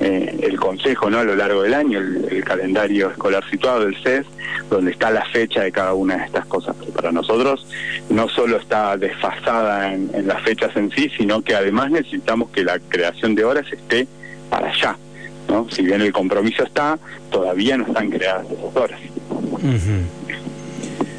eh, 0.00 0.36
el 0.42 0.58
Consejo 0.58 1.10
¿no? 1.10 1.18
a 1.18 1.24
lo 1.24 1.36
largo 1.36 1.62
del 1.62 1.74
año, 1.74 1.98
el, 1.98 2.42
calendario 2.44 3.10
escolar 3.10 3.48
situado 3.48 3.84
del 3.84 3.96
CES, 4.02 4.26
donde 4.68 4.90
está 4.90 5.10
la 5.10 5.24
fecha 5.26 5.62
de 5.62 5.72
cada 5.72 5.94
una 5.94 6.16
de 6.16 6.24
estas 6.24 6.46
cosas. 6.46 6.74
Para 6.94 7.12
nosotros 7.12 7.66
no 8.10 8.28
solo 8.28 8.56
está 8.56 8.96
desfasada 8.96 9.92
en, 9.94 10.26
las 10.26 10.42
fechas 10.42 10.76
en 10.76 10.90
sí, 10.90 11.10
sino 11.16 11.42
que 11.42 11.54
además 11.54 11.90
necesitamos 11.90 12.50
que 12.50 12.64
la 12.64 12.78
creación 12.78 13.34
de 13.34 13.44
horas 13.44 13.66
esté 13.72 14.06
para 14.50 14.70
allá. 14.70 14.96
¿no? 15.48 15.68
Si 15.70 15.82
bien 15.82 16.00
el 16.00 16.12
compromiso 16.12 16.64
está, 16.64 16.98
todavía 17.30 17.76
no 17.76 17.86
están 17.86 18.10
creadas 18.10 18.46
esas 18.50 18.76
horas. 18.76 19.00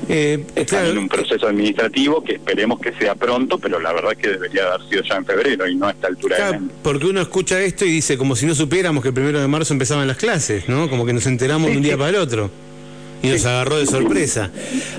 Eh, 0.09 0.45
Están 0.55 0.85
en 0.87 0.97
un 0.97 1.09
proceso 1.09 1.47
administrativo 1.47 2.23
que 2.23 2.33
esperemos 2.33 2.79
que 2.79 2.93
sea 2.93 3.15
pronto, 3.15 3.57
pero 3.57 3.79
la 3.79 3.93
verdad 3.93 4.11
que 4.11 4.29
debería 4.29 4.65
haber 4.73 4.87
sido 4.89 5.03
ya 5.03 5.15
en 5.15 5.25
febrero 5.25 5.67
y 5.67 5.75
no 5.75 5.87
a 5.87 5.91
esta 5.91 6.07
altura 6.07 6.35
claro, 6.35 6.59
Porque 6.81 7.05
uno 7.05 7.21
escucha 7.21 7.61
esto 7.61 7.85
y 7.85 7.91
dice 7.91 8.17
como 8.17 8.35
si 8.35 8.45
no 8.45 8.55
supiéramos 8.55 9.01
que 9.01 9.09
el 9.09 9.13
primero 9.13 9.39
de 9.39 9.47
marzo 9.47 9.73
empezaban 9.73 10.07
las 10.07 10.17
clases, 10.17 10.67
¿no? 10.67 10.89
Como 10.89 11.05
que 11.05 11.13
nos 11.13 11.25
enteramos 11.25 11.71
de 11.71 11.77
un 11.77 11.83
día 11.83 11.97
para 11.97 12.09
el 12.09 12.15
otro 12.17 12.51
y 13.23 13.29
nos 13.29 13.45
agarró 13.45 13.77
de 13.77 13.85
sorpresa. 13.85 14.51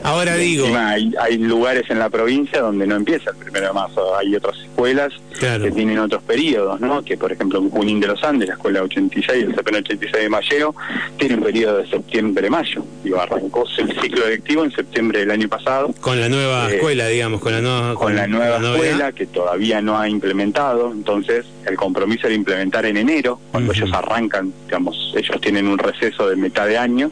Ahora 0.02 0.34
digo... 0.36 0.66
Hay, 0.74 1.12
hay, 1.20 1.36
lugares 1.36 1.84
en 1.90 1.98
la 1.98 2.08
provincia 2.08 2.60
donde 2.60 2.86
no 2.86 2.96
empieza 2.96 3.30
el 3.30 3.36
primero 3.36 3.66
de 3.66 3.72
marzo, 3.74 4.16
hay 4.16 4.34
otras 4.34 4.56
escuelas 4.74 5.12
que 5.38 5.70
tienen 5.70 5.98
otros 5.98 6.22
periodos, 6.22 6.80
¿no? 6.80 7.02
Que 7.02 7.16
por 7.16 7.30
ejemplo 7.30 7.60
en 7.60 7.70
Junín 7.70 8.00
de 8.00 8.08
los 8.08 8.22
Andes, 8.24 8.48
la 8.48 8.54
escuela 8.54 8.82
86, 8.82 9.44
el 9.44 9.54
CPN 9.54 9.76
86 9.76 10.22
de 10.24 10.28
Mayo, 10.28 10.74
tiene 11.16 11.36
un 11.36 11.42
periodo 11.42 11.78
de 11.78 11.86
septiembre-mayo. 11.86 12.84
Digo, 13.02 13.20
arrancó 13.20 13.64
el 13.78 14.00
ciclo 14.00 14.26
electivo 14.26 14.64
en 14.64 14.72
septiembre 14.72 15.20
del 15.20 15.30
año 15.30 15.48
pasado. 15.48 15.94
Con 16.00 16.20
la 16.20 16.28
nueva 16.28 16.70
eh, 16.70 16.76
escuela, 16.76 17.06
digamos, 17.06 17.40
con 17.40 17.52
la 17.52 17.60
nueva... 17.60 17.94
Con, 17.94 18.16
la 18.16 18.26
nueva 18.26 18.56
escuela 18.56 19.12
que 19.12 19.26
todavía 19.26 19.80
no 19.80 19.98
ha 19.98 20.08
implementado, 20.08 20.90
entonces 20.92 21.46
el 21.66 21.76
compromiso 21.76 22.26
era 22.26 22.34
implementar 22.34 22.86
en 22.86 22.96
enero, 22.96 23.40
cuando 23.50 23.72
ellos 23.72 23.92
arrancan, 23.92 24.52
digamos, 24.64 25.14
ellos 25.16 25.40
tienen 25.40 25.68
un 25.68 25.78
receso 25.78 26.28
de 26.28 26.36
mitad 26.36 26.66
de 26.66 26.78
año, 26.78 27.10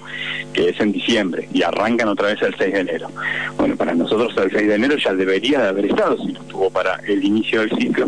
que 0.52 0.70
es 0.70 0.80
en 0.80 0.92
diciembre, 0.92 1.48
y 1.52 1.62
arrancan 1.62 2.08
otra 2.08 2.28
vez 2.28 2.42
el 2.42 2.54
6 2.56 2.72
de 2.72 2.80
enero. 2.80 3.08
Bueno, 3.56 3.76
para 3.76 3.94
nosotros 3.94 4.34
el 4.36 4.50
6 4.50 4.68
de 4.68 4.74
enero 4.74 4.96
ya 4.96 5.14
debería 5.14 5.60
de 5.60 5.68
haber 5.68 5.86
estado, 5.86 6.16
si 6.18 6.32
no 6.32 6.40
estuvo 6.40 6.70
para 6.70 6.96
el 7.06 7.24
inicio 7.24 7.51
del 7.60 7.70
ciclo, 7.70 8.06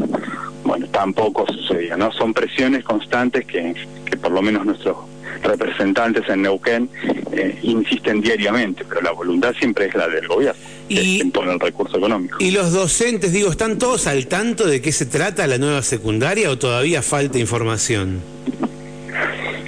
bueno, 0.64 0.86
tampoco 0.88 1.46
sucedía, 1.46 1.96
¿no? 1.96 2.10
Son 2.12 2.32
presiones 2.32 2.84
constantes 2.84 3.46
que, 3.46 3.74
que 4.04 4.16
por 4.16 4.32
lo 4.32 4.42
menos 4.42 4.64
nuestros 4.64 4.96
representantes 5.42 6.28
en 6.28 6.42
Neuquén 6.42 6.88
eh, 7.32 7.58
insisten 7.62 8.20
diariamente, 8.20 8.84
pero 8.88 9.00
la 9.02 9.12
voluntad 9.12 9.54
siempre 9.58 9.86
es 9.86 9.94
la 9.94 10.08
del 10.08 10.26
gobierno, 10.26 10.60
y, 10.88 11.30
que 11.30 11.40
el 11.40 11.60
recurso 11.60 11.98
económico. 11.98 12.36
¿Y 12.40 12.50
los 12.50 12.72
docentes, 12.72 13.32
digo, 13.32 13.50
están 13.50 13.78
todos 13.78 14.06
al 14.06 14.26
tanto 14.26 14.66
de 14.66 14.80
qué 14.80 14.92
se 14.92 15.06
trata 15.06 15.46
la 15.46 15.58
nueva 15.58 15.82
secundaria 15.82 16.50
o 16.50 16.58
todavía 16.58 17.02
falta 17.02 17.38
información? 17.38 18.20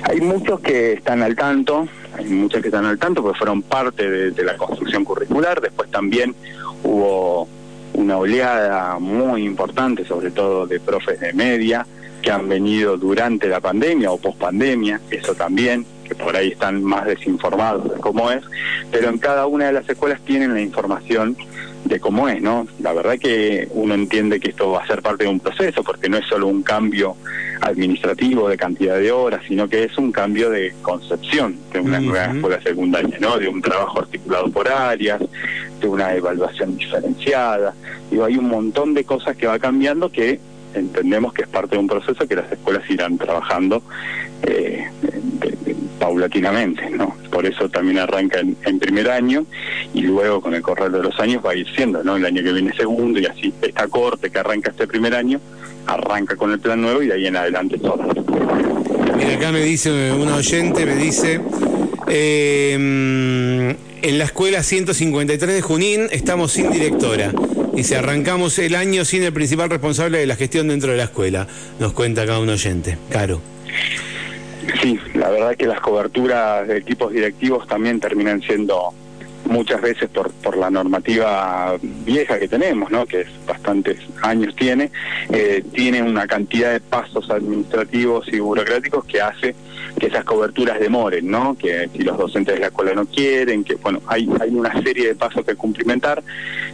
Hay 0.04 0.21
muchos 0.21 0.61
que 0.61 0.95
están 0.95 1.23
al 1.23 1.35
tanto, 1.35 1.88
hay 2.16 2.26
muchos 2.26 2.62
que 2.62 2.68
están 2.68 2.87
al 2.87 2.99
tanto 2.99 3.23
porque 3.23 3.38
fueron 3.38 3.62
parte 3.62 4.09
de, 4.09 4.30
de 4.30 4.45
la 4.45 4.56
construcción 4.56 5.04
curricular, 5.04 5.61
después 5.61 5.90
también 5.90 6.35
hubo 6.85 7.49
una 7.96 8.18
oleada 8.18 8.98
muy 8.98 9.44
importante, 9.44 10.04
sobre 10.04 10.30
todo 10.30 10.66
de 10.66 10.78
profes 10.78 11.18
de 11.18 11.32
media, 11.32 11.86
que 12.22 12.30
han 12.30 12.48
venido 12.48 12.96
durante 12.96 13.48
la 13.48 13.60
pandemia 13.60 14.10
o 14.10 14.18
pospandemia, 14.18 15.00
eso 15.10 15.34
también, 15.34 15.86
que 16.04 16.14
por 16.14 16.36
ahí 16.36 16.48
están 16.52 16.82
más 16.82 17.06
desinformados 17.06 17.94
de 17.94 18.00
cómo 18.00 18.30
es, 18.30 18.44
pero 18.90 19.08
en 19.08 19.18
cada 19.18 19.46
una 19.46 19.66
de 19.66 19.72
las 19.72 19.88
escuelas 19.88 20.20
tienen 20.22 20.54
la 20.54 20.60
información 20.60 21.36
de 21.88 22.00
cómo 22.00 22.28
es, 22.28 22.40
¿no? 22.40 22.66
La 22.80 22.92
verdad 22.92 23.18
que 23.18 23.68
uno 23.72 23.94
entiende 23.94 24.40
que 24.40 24.50
esto 24.50 24.70
va 24.70 24.82
a 24.82 24.86
ser 24.86 25.02
parte 25.02 25.24
de 25.24 25.30
un 25.30 25.40
proceso, 25.40 25.82
porque 25.82 26.08
no 26.08 26.16
es 26.16 26.26
solo 26.26 26.46
un 26.46 26.62
cambio 26.62 27.16
administrativo 27.60 28.48
de 28.48 28.56
cantidad 28.56 28.98
de 28.98 29.12
horas, 29.12 29.42
sino 29.46 29.68
que 29.68 29.84
es 29.84 29.96
un 29.98 30.12
cambio 30.12 30.50
de 30.50 30.74
concepción 30.82 31.56
de 31.72 31.80
una 31.80 32.00
nueva 32.00 32.26
escuela 32.26 32.60
secundaria, 32.62 33.18
¿no? 33.20 33.38
De 33.38 33.48
un 33.48 33.62
trabajo 33.62 34.00
articulado 34.00 34.50
por 34.50 34.68
áreas, 34.68 35.20
de 35.80 35.88
una 35.88 36.14
evaluación 36.14 36.76
diferenciada. 36.76 37.74
Digo, 38.10 38.24
hay 38.24 38.36
un 38.36 38.48
montón 38.48 38.94
de 38.94 39.04
cosas 39.04 39.36
que 39.36 39.46
va 39.46 39.58
cambiando 39.58 40.10
que 40.10 40.40
entendemos 40.74 41.32
que 41.32 41.42
es 41.42 41.48
parte 41.48 41.76
de 41.76 41.80
un 41.80 41.86
proceso 41.86 42.26
que 42.28 42.36
las 42.36 42.50
escuelas 42.52 42.88
irán 42.90 43.16
trabajando 43.16 43.82
eh, 44.42 44.84
paulatinamente, 45.98 46.90
¿no? 46.90 47.16
Por 47.30 47.46
eso 47.46 47.68
también 47.68 47.98
arranca 47.98 48.40
en, 48.40 48.78
primer 48.78 49.10
año 49.10 49.46
y 49.94 50.02
luego 50.02 50.40
con 50.40 50.54
el 50.54 50.62
correr 50.62 50.90
de 50.90 51.02
los 51.02 51.18
años 51.18 51.42
va 51.44 51.52
a 51.52 51.54
ir 51.54 51.66
siendo, 51.74 52.02
¿no? 52.04 52.16
El 52.16 52.24
año 52.24 52.42
que 52.42 52.52
viene 52.52 52.72
segundo 52.76 53.18
y 53.18 53.26
así 53.26 53.52
esta 53.62 53.88
corte 53.88 54.30
que 54.30 54.38
arranca 54.38 54.70
este 54.70 54.86
primer 54.86 55.14
año 55.14 55.40
arranca 55.86 56.36
con 56.36 56.52
el 56.52 56.58
plan 56.58 56.80
nuevo 56.80 57.02
y 57.02 57.06
de 57.06 57.14
ahí 57.14 57.26
en 57.26 57.36
adelante 57.36 57.78
todo. 57.78 57.98
Mira, 59.16 59.34
acá 59.34 59.52
me 59.52 59.60
dice 59.60 60.12
un 60.12 60.28
oyente, 60.28 60.84
me 60.84 60.96
dice, 60.96 61.40
eh, 62.08 63.76
en 64.02 64.18
la 64.18 64.24
escuela 64.24 64.62
153 64.62 65.54
de 65.54 65.62
Junín 65.62 66.08
estamos 66.10 66.52
sin 66.52 66.70
directora. 66.70 67.32
se 67.82 67.96
arrancamos 67.96 68.58
el 68.58 68.74
año 68.74 69.04
sin 69.04 69.22
el 69.22 69.32
principal 69.32 69.70
responsable 69.70 70.18
de 70.18 70.26
la 70.26 70.36
gestión 70.36 70.68
dentro 70.68 70.92
de 70.92 70.98
la 70.98 71.04
escuela. 71.04 71.46
Nos 71.80 71.92
cuenta 71.92 72.22
acá 72.22 72.38
un 72.38 72.48
oyente. 72.48 72.98
Caro. 73.10 73.40
Sí, 74.80 74.99
la 75.14 75.30
verdad 75.30 75.56
que 75.56 75.66
las 75.66 75.80
coberturas 75.80 76.66
de 76.66 76.78
equipos 76.78 77.12
directivos 77.12 77.66
también 77.66 78.00
terminan 78.00 78.42
siendo 78.42 78.92
muchas 79.49 79.80
veces 79.80 80.08
por, 80.11 80.30
por 80.32 80.56
la 80.56 80.70
normativa 80.70 81.76
vieja 81.80 82.38
que 82.38 82.49
tenemos, 82.49 82.90
¿no? 82.90 83.06
que 83.06 83.23
es 83.23 83.28
bastantes 83.46 83.99
años 84.23 84.54
tiene, 84.56 84.90
eh, 85.30 85.64
tiene 85.73 86.02
una 86.02 86.26
cantidad 86.26 86.73
de 86.73 86.80
pasos 86.80 87.30
administrativos 87.30 88.28
y 88.32 88.40
burocráticos 88.40 89.04
que 89.04 89.20
hace 89.20 89.54
que 89.99 90.06
esas 90.08 90.25
coberturas 90.25 90.78
demoren, 90.78 91.30
¿no? 91.30 91.56
que 91.56 91.88
si 91.92 92.00
los 92.00 92.18
docentes 92.18 92.54
de 92.54 92.61
la 92.61 92.66
escuela 92.66 92.92
no 92.94 93.06
quieren, 93.06 93.64
que 93.64 93.76
bueno, 93.76 94.02
hay, 94.06 94.28
hay 94.40 94.50
una 94.50 94.82
serie 94.82 95.08
de 95.08 95.14
pasos 95.14 95.44
que 95.44 95.54
cumplimentar 95.54 96.23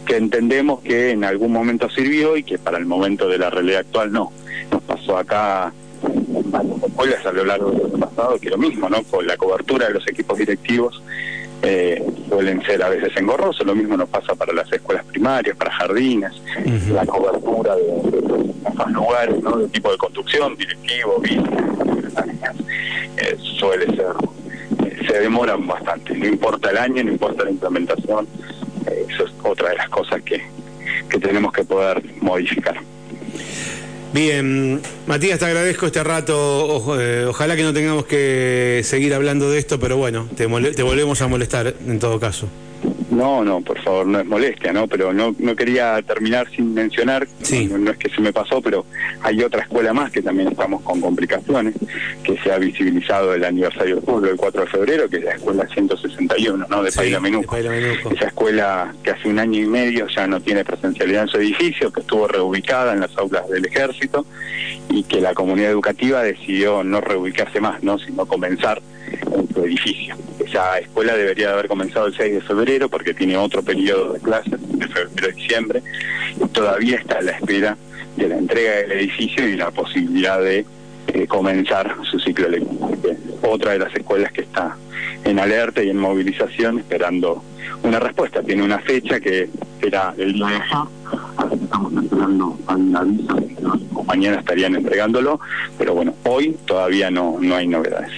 que 0.05 0.17
entendemos 0.17 0.81
que 0.81 1.11
en 1.11 1.23
algún 1.23 1.51
momento 1.51 1.89
sirvió 1.89 2.35
y 2.35 2.43
que 2.43 2.57
para 2.57 2.77
el 2.77 2.85
momento 2.85 3.29
de 3.29 3.37
la 3.37 3.49
realidad 3.49 3.81
actual 3.81 4.11
no. 4.11 4.31
Nos 4.71 4.81
pasó 4.81 5.17
acá 5.17 5.71
escuelas 6.85 7.25
a 7.25 7.31
lo 7.31 7.45
largo 7.45 7.71
del 7.71 7.85
año 7.85 7.97
pasado 7.97 8.39
que 8.39 8.49
lo 8.49 8.57
mismo, 8.57 8.89
¿no? 8.89 9.03
Con 9.03 9.25
la 9.25 9.37
cobertura 9.37 9.87
de 9.87 9.93
los 9.93 10.07
equipos 10.07 10.37
directivos 10.37 11.01
eh, 11.61 12.03
suelen 12.27 12.61
ser 12.63 12.83
a 12.83 12.89
veces 12.89 13.15
engorrosos, 13.15 13.65
lo 13.65 13.73
mismo 13.73 13.95
nos 13.95 14.09
pasa 14.09 14.35
para 14.35 14.53
las 14.53 14.71
escuelas 14.71 15.05
primarias, 15.05 15.55
para 15.55 15.71
jardines, 15.71 16.33
la 16.89 17.05
cobertura 17.05 17.75
de, 17.75 17.83
esos 18.73 18.91
lugares, 18.91 19.41
¿no? 19.41 19.57
de 19.57 19.67
tipo 19.69 19.91
de 19.91 19.97
construcción, 19.97 20.55
directivo, 20.57 21.21
eh, 23.17 23.37
suele 23.57 23.85
ser, 23.95 24.07
eh, 24.85 25.05
se 25.07 25.19
demoran 25.19 25.65
bastante, 25.65 26.13
no 26.15 26.27
importa 26.27 26.69
el 26.69 26.77
año, 26.77 27.03
no 27.03 27.11
importa 27.11 27.45
la 27.45 27.51
implementación, 27.51 28.27
eh, 28.87 29.05
eso 29.09 29.25
es 29.25 29.31
otra 29.43 29.69
de 29.69 29.75
las 29.75 29.89
cosas 29.89 30.21
que, 30.23 30.43
que 31.09 31.19
tenemos 31.19 31.53
que 31.53 31.63
poder 31.63 32.03
modificar. 32.21 32.75
Bien, 34.13 34.79
Matías, 35.07 35.39
te 35.39 35.45
agradezco 35.45 35.87
este 35.87 36.03
rato. 36.03 36.99
Eh, 37.01 37.25
ojalá 37.27 37.55
que 37.55 37.63
no 37.63 37.73
tengamos 37.73 38.05
que 38.05 38.81
seguir 38.83 39.11
hablando 39.15 39.49
de 39.49 39.57
esto, 39.57 39.79
pero 39.79 39.97
bueno, 39.97 40.29
te, 40.37 40.47
te 40.47 40.83
volvemos 40.83 41.19
a 41.21 41.27
molestar 41.27 41.73
en 41.87 41.97
todo 41.97 42.19
caso. 42.19 42.47
No, 43.13 43.43
no, 43.43 43.61
por 43.61 43.79
favor, 43.81 44.05
no 44.05 44.19
es 44.19 44.25
molestia, 44.25 44.73
¿no? 44.73 44.87
Pero 44.87 45.13
no, 45.13 45.35
no 45.37 45.55
quería 45.55 46.01
terminar 46.01 46.49
sin 46.49 46.73
mencionar, 46.73 47.27
no, 47.69 47.91
es 47.91 47.97
que 47.97 48.09
se 48.09 48.21
me 48.21 48.33
pasó, 48.33 48.61
pero 48.61 48.85
hay 49.21 49.41
otra 49.43 49.61
escuela 49.61 49.93
más 49.93 50.11
que 50.11 50.21
también 50.21 50.49
estamos 50.49 50.81
con 50.81 50.99
complicaciones, 50.99 51.75
que 52.23 52.37
se 52.39 52.51
ha 52.51 52.57
visibilizado 52.57 53.33
el 53.33 53.43
aniversario 53.43 53.95
del 53.95 54.03
pueblo 54.03 54.31
el 54.31 54.37
4 54.37 54.61
de 54.61 54.67
febrero, 54.67 55.09
que 55.09 55.17
es 55.17 55.23
la 55.23 55.31
escuela 55.31 55.67
161, 55.67 56.65
¿no? 56.69 56.83
De 56.83 56.91
sí, 56.91 57.15
Menuco. 57.21 57.55
Esa 57.55 58.27
escuela 58.27 58.93
que 59.03 59.11
hace 59.11 59.29
un 59.29 59.39
año 59.39 59.59
y 59.59 59.65
medio 59.65 60.07
ya 60.07 60.27
no 60.27 60.41
tiene 60.41 60.63
presencialidad 60.63 61.23
en 61.23 61.27
su 61.29 61.37
edificio, 61.37 61.91
que 61.91 62.01
estuvo 62.01 62.27
reubicada 62.27 62.93
en 62.93 63.01
las 63.01 63.15
aulas 63.17 63.47
del 63.49 63.65
ejército 63.65 64.25
y 64.89 65.03
que 65.03 65.21
la 65.21 65.33
comunidad 65.33 65.71
educativa 65.71 66.23
decidió 66.23 66.83
no 66.83 67.01
reubicarse 67.01 67.59
más, 67.59 67.83
¿no? 67.83 67.99
Sino 67.99 68.25
comenzar 68.25 68.81
en 69.35 69.42
su 69.53 69.63
edificio. 69.63 70.15
Esa 70.39 70.79
escuela 70.79 71.15
debería 71.15 71.47
de 71.47 71.53
haber 71.53 71.67
comenzado 71.67 72.07
el 72.07 72.15
6 72.15 72.33
de 72.33 72.41
febrero 72.41 72.89
porque 72.89 73.13
tiene 73.13 73.37
otro 73.37 73.61
periodo 73.61 74.13
de 74.13 74.19
clases, 74.19 74.59
de 74.61 74.87
febrero 74.87 75.27
a 75.27 75.35
diciembre, 75.35 75.83
y 76.43 76.47
todavía 76.49 76.97
está 76.97 77.19
a 77.19 77.21
la 77.21 77.31
espera 77.31 77.77
de 78.17 78.27
la 78.27 78.37
entrega 78.37 78.75
del 78.77 78.91
edificio 78.93 79.47
y 79.47 79.55
la 79.55 79.71
posibilidad 79.71 80.39
de 80.39 80.65
eh, 81.07 81.27
comenzar 81.27 81.95
su 82.09 82.19
ciclo 82.19 82.49
lectivo. 82.49 82.91
Otra 83.41 83.73
de 83.73 83.79
las 83.79 83.93
escuelas 83.95 84.31
que 84.31 84.41
está 84.41 84.75
en 85.23 85.39
alerta 85.39 85.83
y 85.83 85.89
en 85.89 85.97
movilización 85.97 86.79
esperando 86.79 87.43
una 87.83 87.99
respuesta. 87.99 88.41
Tiene 88.41 88.63
una 88.63 88.79
fecha 88.79 89.19
que 89.19 89.49
será 89.81 90.13
el 90.17 90.33
día 90.33 90.47
de 90.47 91.63
estamos 91.63 92.03
esperando 92.03 92.57
un 92.67 92.95
aviso, 92.95 93.35
mañana 94.05 94.39
estarían 94.39 94.75
entregándolo, 94.75 95.39
pero 95.77 95.93
bueno, 95.93 96.13
hoy 96.23 96.57
todavía 96.65 97.11
no, 97.11 97.37
no 97.39 97.55
hay 97.55 97.67
novedades. 97.67 98.11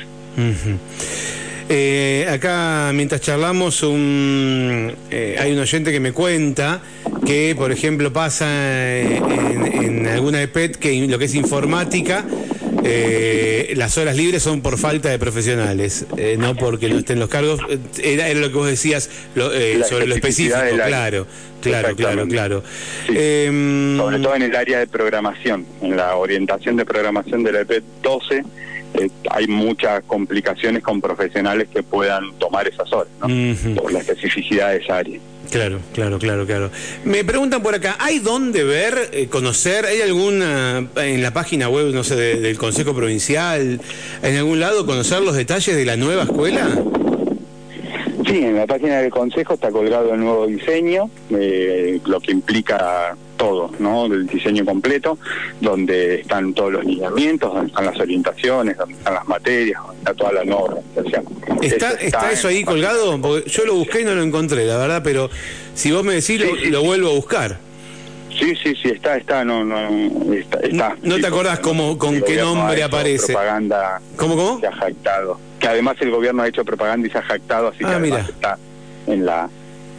Eh, 1.68 2.28
acá, 2.30 2.92
mientras 2.94 3.22
charlamos, 3.22 3.82
un, 3.82 4.94
eh, 5.10 5.36
hay 5.40 5.52
un 5.52 5.60
oyente 5.60 5.92
que 5.92 6.00
me 6.00 6.12
cuenta 6.12 6.82
que, 7.26 7.56
por 7.58 7.72
ejemplo, 7.72 8.14
pasa 8.14 9.00
en, 9.00 10.08
alguna 10.08 10.42
EPET 10.44 10.76
que 10.76 11.08
lo 11.08 11.18
que 11.18 11.26
es 11.26 11.34
informática, 11.34 12.24
eh, 12.84 13.74
las 13.76 13.98
horas 13.98 14.16
libres 14.16 14.44
son 14.44 14.62
por 14.62 14.78
falta 14.78 15.10
de 15.10 15.18
profesionales, 15.18 16.06
no 16.38 16.56
porque 16.56 16.88
no 16.88 17.00
estén 17.00 17.20
los 17.20 17.30
cargos. 17.30 17.60
Era, 18.02 18.32
lo 18.36 18.50
que 18.50 18.56
vos 18.56 18.68
decías 18.68 19.10
sobre 19.34 20.06
lo 20.06 20.16
específico, 20.16 20.60
claro. 20.86 21.26
Claro, 21.62 21.96
claro, 21.96 22.28
claro. 22.28 22.64
Em, 23.10 23.98
sobre 23.98 24.20
todo 24.20 24.36
en 24.36 24.44
el 24.44 24.56
área 24.56 24.78
de 24.78 24.86
programación, 24.86 25.66
en 25.82 25.98
la 25.98 26.16
orientación 26.16 26.76
de 26.76 26.86
programación 26.86 27.44
de 27.44 27.52
la 27.52 27.62
EPET 27.62 27.84
12 28.04 28.44
eh, 28.94 29.10
hay 29.30 29.48
muchas 29.48 30.04
complicaciones 30.04 30.84
con 30.84 31.02
profesionales 31.02 31.68
que 31.74 31.84
puedan 31.84 32.34
tomar 32.34 32.68
esas 32.68 32.92
horas, 32.94 33.12
¿no? 33.20 33.82
Por 33.82 33.92
la 33.92 34.00
especificidad 34.00 34.72
de 34.72 34.78
esa 34.78 34.98
área. 34.98 35.20
Claro, 35.52 35.80
claro, 35.94 36.20
claro, 36.20 36.46
claro. 36.46 36.72
Me 37.04 37.24
preguntan 37.24 37.62
por 37.62 37.76
acá, 37.76 37.98
¿hay 38.00 38.20
dónde 38.20 38.64
ver, 38.64 39.10
eh, 39.14 39.28
conocer, 39.28 39.86
hay 39.86 40.02
alguna, 40.02 40.88
en 40.96 41.22
la 41.22 41.32
página 41.32 41.70
web, 41.70 41.94
no 41.94 42.04
sé, 42.04 42.16
del 42.16 42.58
Consejo 42.58 42.94
Provincial, 42.94 43.80
en 44.24 44.38
algún 44.38 44.60
lado, 44.60 44.86
conocer 44.86 45.22
los 45.22 45.36
detalles 45.36 45.76
de 45.76 45.86
la 45.86 45.98
nueva 45.98 46.24
escuela? 46.24 46.68
Sí, 48.28 48.40
en 48.40 48.56
la 48.56 48.66
página 48.66 49.00
del 49.02 49.12
Consejo 49.12 49.54
está 49.54 49.72
colgado 49.72 50.14
el 50.14 50.20
nuevo 50.20 50.48
diseño, 50.48 51.10
eh, 51.30 52.00
lo 52.06 52.20
que 52.20 52.32
implica 52.32 53.16
todo, 53.46 53.72
¿no? 53.78 54.10
Del 54.10 54.26
diseño 54.26 54.66
completo, 54.66 55.20
donde 55.62 56.22
están 56.22 56.54
todos 56.54 56.74
los 56.74 56.86
lineamientos, 56.86 57.54
donde 57.54 57.68
están 57.68 57.86
las 57.86 58.00
orientaciones, 58.00 58.76
donde 58.76 58.96
están 58.96 59.14
las 59.14 59.28
materias, 59.28 59.82
donde 59.84 59.98
está 60.00 60.14
toda 60.16 60.32
la 60.34 60.44
nueva 60.44 60.62
organización. 60.64 61.26
¿Está, 61.62 61.92
está, 61.94 62.32
eso 62.32 62.48
ahí 62.48 62.64
colgado? 62.64 63.22
Porque 63.22 63.48
yo 63.50 63.66
lo 63.66 63.76
busqué 63.76 64.02
y 64.02 64.04
no 64.04 64.16
lo 64.16 64.24
encontré, 64.24 64.66
la 64.66 64.78
verdad, 64.78 65.02
pero 65.04 65.30
si 65.76 65.92
vos 65.92 66.04
me 66.04 66.16
decís, 66.16 66.42
lo, 66.72 66.84
vuelvo 66.84 67.10
a 67.10 67.14
buscar. 67.14 67.58
Sí, 68.40 68.54
sí, 68.62 68.76
sí, 68.82 68.90
está, 68.90 69.16
está, 69.16 69.46
no, 69.46 69.64
no, 69.64 70.34
está. 70.34 70.98
¿No, 71.04 71.20
te 71.20 71.28
acordás 71.28 71.60
cómo, 71.60 71.98
con 71.98 72.22
qué 72.22 72.38
nombre 72.38 72.84
aparece? 72.84 73.34
Propaganda 73.34 74.02
¿Cómo, 74.18 74.36
cómo? 74.36 74.60
Se 74.60 74.68
ha 74.68 74.72
jactado. 74.74 75.40
Que 75.60 75.68
además 75.68 75.96
el 76.02 76.12
gobierno 76.12 76.42
ha 76.42 76.48
hecho 76.48 76.66
propaganda 76.66 77.08
y 77.08 77.12
se 77.12 77.20
ha 77.20 77.22
jactado, 77.22 77.70
así 77.70 77.84
ah, 77.86 78.02
que 78.02 78.10
está 78.10 78.58
en 79.08 79.26
la 79.26 79.50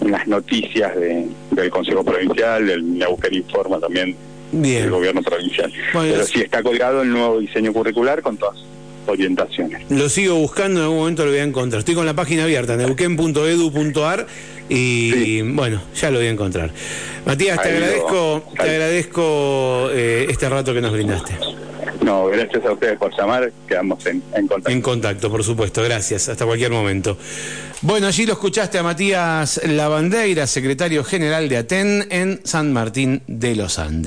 en 0.00 0.11
las 0.11 0.26
noticias 0.26 0.94
de, 0.96 1.26
del 1.50 1.70
Consejo 1.70 2.04
Provincial, 2.04 2.66
del 2.66 2.98
Neuquén 2.98 3.35
Informa 3.35 3.78
también 3.78 4.16
del 4.52 4.90
gobierno 4.90 5.22
provincial. 5.22 5.72
Pero 5.92 6.24
sí 6.24 6.40
está 6.40 6.62
colgado 6.62 7.02
el 7.02 7.11
nuevo 7.11 7.40
diseño 7.40 7.72
curricular 7.72 8.22
con 8.22 8.37
todas 8.37 8.56
orientaciones. 9.06 9.82
Lo 9.90 10.09
sigo 10.09 10.35
buscando, 10.35 10.80
en 10.80 10.85
algún 10.85 10.98
momento 10.98 11.24
lo 11.24 11.30
voy 11.30 11.40
a 11.40 11.44
encontrar. 11.44 11.80
Estoy 11.80 11.94
con 11.94 12.06
la 12.06 12.14
página 12.14 12.44
abierta, 12.44 12.76
neuquén.edu.ar 12.76 14.26
y 14.68 15.42
bueno, 15.42 15.80
ya 15.94 16.11
lo 16.11 16.18
voy 16.18 16.26
a 16.26 16.30
encontrar. 16.30 16.70
Matías, 17.24 17.61
te 17.62 17.68
agradezco, 17.68 18.42
te 18.56 18.62
agradezco 18.62 19.88
eh, 19.92 20.26
este 20.28 20.48
rato 20.48 20.74
que 20.74 20.80
nos 20.80 20.92
brindaste. 20.92 21.35
No, 22.03 22.27
gracias 22.27 22.64
a 22.64 22.72
ustedes 22.72 22.99
por 22.99 23.16
llamar, 23.16 23.53
quedamos 23.66 24.05
en, 24.07 24.20
contacto. 24.46 24.70
En 24.70 24.83
contacto, 24.83 25.31
por 25.31 25.44
supuesto, 25.44 25.83
gracias, 25.83 26.29
hasta 26.29 26.44
cualquier 26.44 26.70
momento. 26.70 27.16
Bueno, 27.83 28.07
allí 28.07 28.27
lo 28.27 28.33
escuchaste 28.35 28.79
a 28.79 28.83
Matías 28.83 29.61
Lavandeira, 29.64 30.46
secretario 30.46 31.05
general 31.05 31.49
de 31.49 31.59
ATEN 31.59 32.07
en 32.11 32.40
San 32.44 32.72
Martín 32.72 33.22
de 33.27 33.57
los 33.57 33.79
Andes. 33.79 34.05